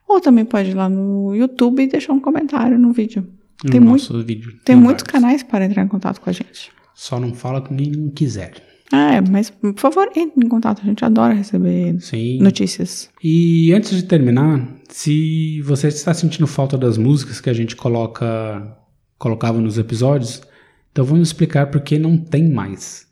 Ou 0.07 0.19
também 0.19 0.43
pode 0.45 0.71
ir 0.71 0.73
lá 0.73 0.89
no 0.89 1.33
YouTube 1.35 1.83
e 1.83 1.87
deixar 1.87 2.11
um 2.13 2.19
comentário 2.19 2.77
no 2.79 2.91
vídeo. 2.91 3.25
no 3.63 3.69
tem 3.71 3.79
nosso 3.79 4.21
vídeo. 4.23 4.53
Tem 4.65 4.75
muitos 4.75 5.03
canais 5.03 5.43
para 5.43 5.65
entrar 5.65 5.83
em 5.83 5.87
contato 5.87 6.19
com 6.19 6.29
a 6.29 6.33
gente. 6.33 6.71
Só 7.03 7.19
não 7.19 7.33
fala 7.33 7.61
com 7.61 7.75
quem 7.75 8.11
quiser. 8.11 8.53
É, 8.93 9.19
mas 9.21 9.49
por 9.49 9.73
favor, 9.75 10.07
entre 10.15 10.45
em 10.45 10.47
contato. 10.47 10.83
A 10.83 10.85
gente 10.85 11.03
adora 11.03 11.33
receber 11.33 11.99
Sim. 11.99 12.37
notícias. 12.39 13.09
E 13.23 13.73
antes 13.73 13.95
de 13.95 14.03
terminar, 14.03 14.67
se 14.87 15.59
você 15.63 15.87
está 15.87 16.13
sentindo 16.13 16.45
falta 16.45 16.77
das 16.77 16.99
músicas 16.99 17.41
que 17.41 17.49
a 17.49 17.53
gente 17.53 17.75
coloca, 17.75 18.77
colocava 19.17 19.59
nos 19.59 19.79
episódios, 19.79 20.43
então 20.91 21.03
vamos 21.03 21.29
explicar 21.29 21.71
por 21.71 21.81
que 21.81 21.97
não 21.97 22.15
tem 22.15 22.47
mais. 22.51 23.07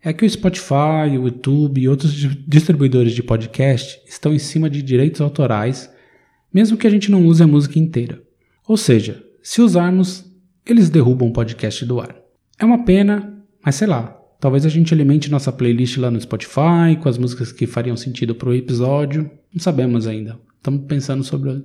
É 0.00 0.12
que 0.12 0.24
o 0.24 0.30
Spotify, 0.30 1.08
o 1.18 1.24
YouTube 1.24 1.80
e 1.80 1.88
outros 1.88 2.14
di- 2.14 2.44
distribuidores 2.46 3.14
de 3.14 3.22
podcast 3.24 4.00
estão 4.06 4.32
em 4.32 4.38
cima 4.38 4.70
de 4.70 4.80
direitos 4.80 5.20
autorais, 5.20 5.90
mesmo 6.52 6.76
que 6.76 6.86
a 6.86 6.90
gente 6.90 7.10
não 7.10 7.26
use 7.26 7.42
a 7.42 7.48
música 7.48 7.80
inteira. 7.80 8.22
Ou 8.68 8.76
seja, 8.76 9.24
se 9.42 9.60
usarmos, 9.60 10.24
eles 10.64 10.88
derrubam 10.88 11.30
o 11.30 11.32
podcast 11.32 11.84
do 11.84 12.00
ar. 12.00 12.22
É 12.58 12.64
uma 12.64 12.84
pena, 12.84 13.42
mas 13.64 13.74
sei 13.74 13.86
lá, 13.86 14.16
talvez 14.40 14.64
a 14.64 14.68
gente 14.68 14.92
alimente 14.94 15.30
nossa 15.30 15.50
playlist 15.52 15.96
lá 15.98 16.10
no 16.10 16.20
Spotify 16.20 16.96
com 17.02 17.08
as 17.08 17.18
músicas 17.18 17.52
que 17.52 17.66
fariam 17.66 17.96
sentido 17.96 18.34
para 18.34 18.48
o 18.48 18.54
episódio. 18.54 19.30
Não 19.52 19.60
sabemos 19.60 20.06
ainda. 20.06 20.38
Estamos 20.56 20.84
pensando 20.86 21.22
sobre, 21.24 21.64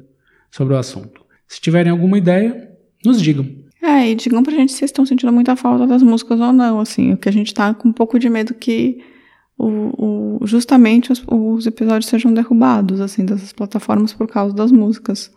sobre 0.52 0.73
o 0.73 0.78
assunto. 0.78 1.21
Se 1.47 1.60
tiverem 1.62 1.91
alguma 1.91 2.17
ideia, 2.17 2.69
nos 3.06 3.21
digam. 3.21 3.45
É, 3.82 4.10
e 4.12 4.15
digam 4.15 4.43
pra 4.43 4.52
gente 4.54 4.71
se 4.71 4.80
vocês 4.80 4.89
estão 4.89 5.06
sentindo 5.06 5.32
muita 5.32 5.56
falta 5.56 5.88
das 5.88 6.04
músicas 6.04 6.39
ou 6.39 6.52
não, 6.52 6.80
assim. 6.80 7.13
O 7.13 7.17
que 7.17 7.30
a 7.30 7.32
gente 7.32 7.54
tá 7.54 7.73
com 7.73 7.89
um 7.89 7.93
pouco 7.93 8.19
de 8.19 8.30
medo 8.30 8.54
que 8.54 8.99
o, 9.58 10.38
o- 10.41 10.45
justamente 10.47 11.12
os, 11.12 11.23
os 11.28 11.65
episódios 11.65 12.08
sejam 12.10 12.34
derrubados, 12.34 12.99
assim, 12.99 13.25
dessas 13.25 13.54
plataformas 13.54 14.12
por 14.13 14.28
causa 14.28 14.54
das 14.56 14.71
músicas. 14.71 15.32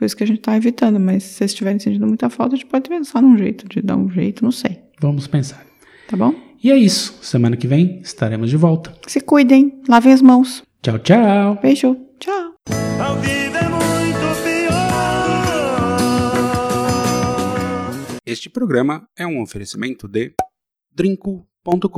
Por 0.00 0.06
isso 0.06 0.16
que 0.16 0.24
a 0.24 0.26
gente 0.26 0.40
tá 0.40 0.56
evitando, 0.56 0.98
mas 0.98 1.22
se 1.24 1.34
vocês 1.34 1.50
estiverem 1.50 1.78
sentindo 1.78 2.06
muita 2.06 2.30
falta, 2.30 2.54
a 2.54 2.56
gente 2.58 2.66
pode 2.66 2.88
pensar 2.88 3.20
num 3.20 3.36
jeito, 3.36 3.68
de 3.68 3.82
dar 3.82 3.98
um 3.98 4.08
jeito, 4.08 4.42
não 4.42 4.50
sei. 4.50 4.80
Vamos 4.98 5.26
pensar. 5.26 5.62
Tá 6.08 6.16
bom? 6.16 6.34
E 6.64 6.70
é 6.70 6.76
isso. 6.78 7.18
Semana 7.20 7.54
que 7.54 7.66
vem 7.66 8.00
estaremos 8.00 8.48
de 8.48 8.56
volta. 8.56 8.96
Se 9.06 9.20
cuidem, 9.20 9.82
lavem 9.86 10.14
as 10.14 10.22
mãos. 10.22 10.62
Tchau, 10.80 10.98
tchau. 11.00 11.58
Beijo, 11.60 11.94
tchau. 12.18 12.54
É. 12.66 12.80
Este 18.24 18.48
programa 18.48 19.06
é 19.14 19.26
um 19.26 19.42
oferecimento 19.42 20.08
de 20.08 20.32
drinco.com.br 20.94 21.90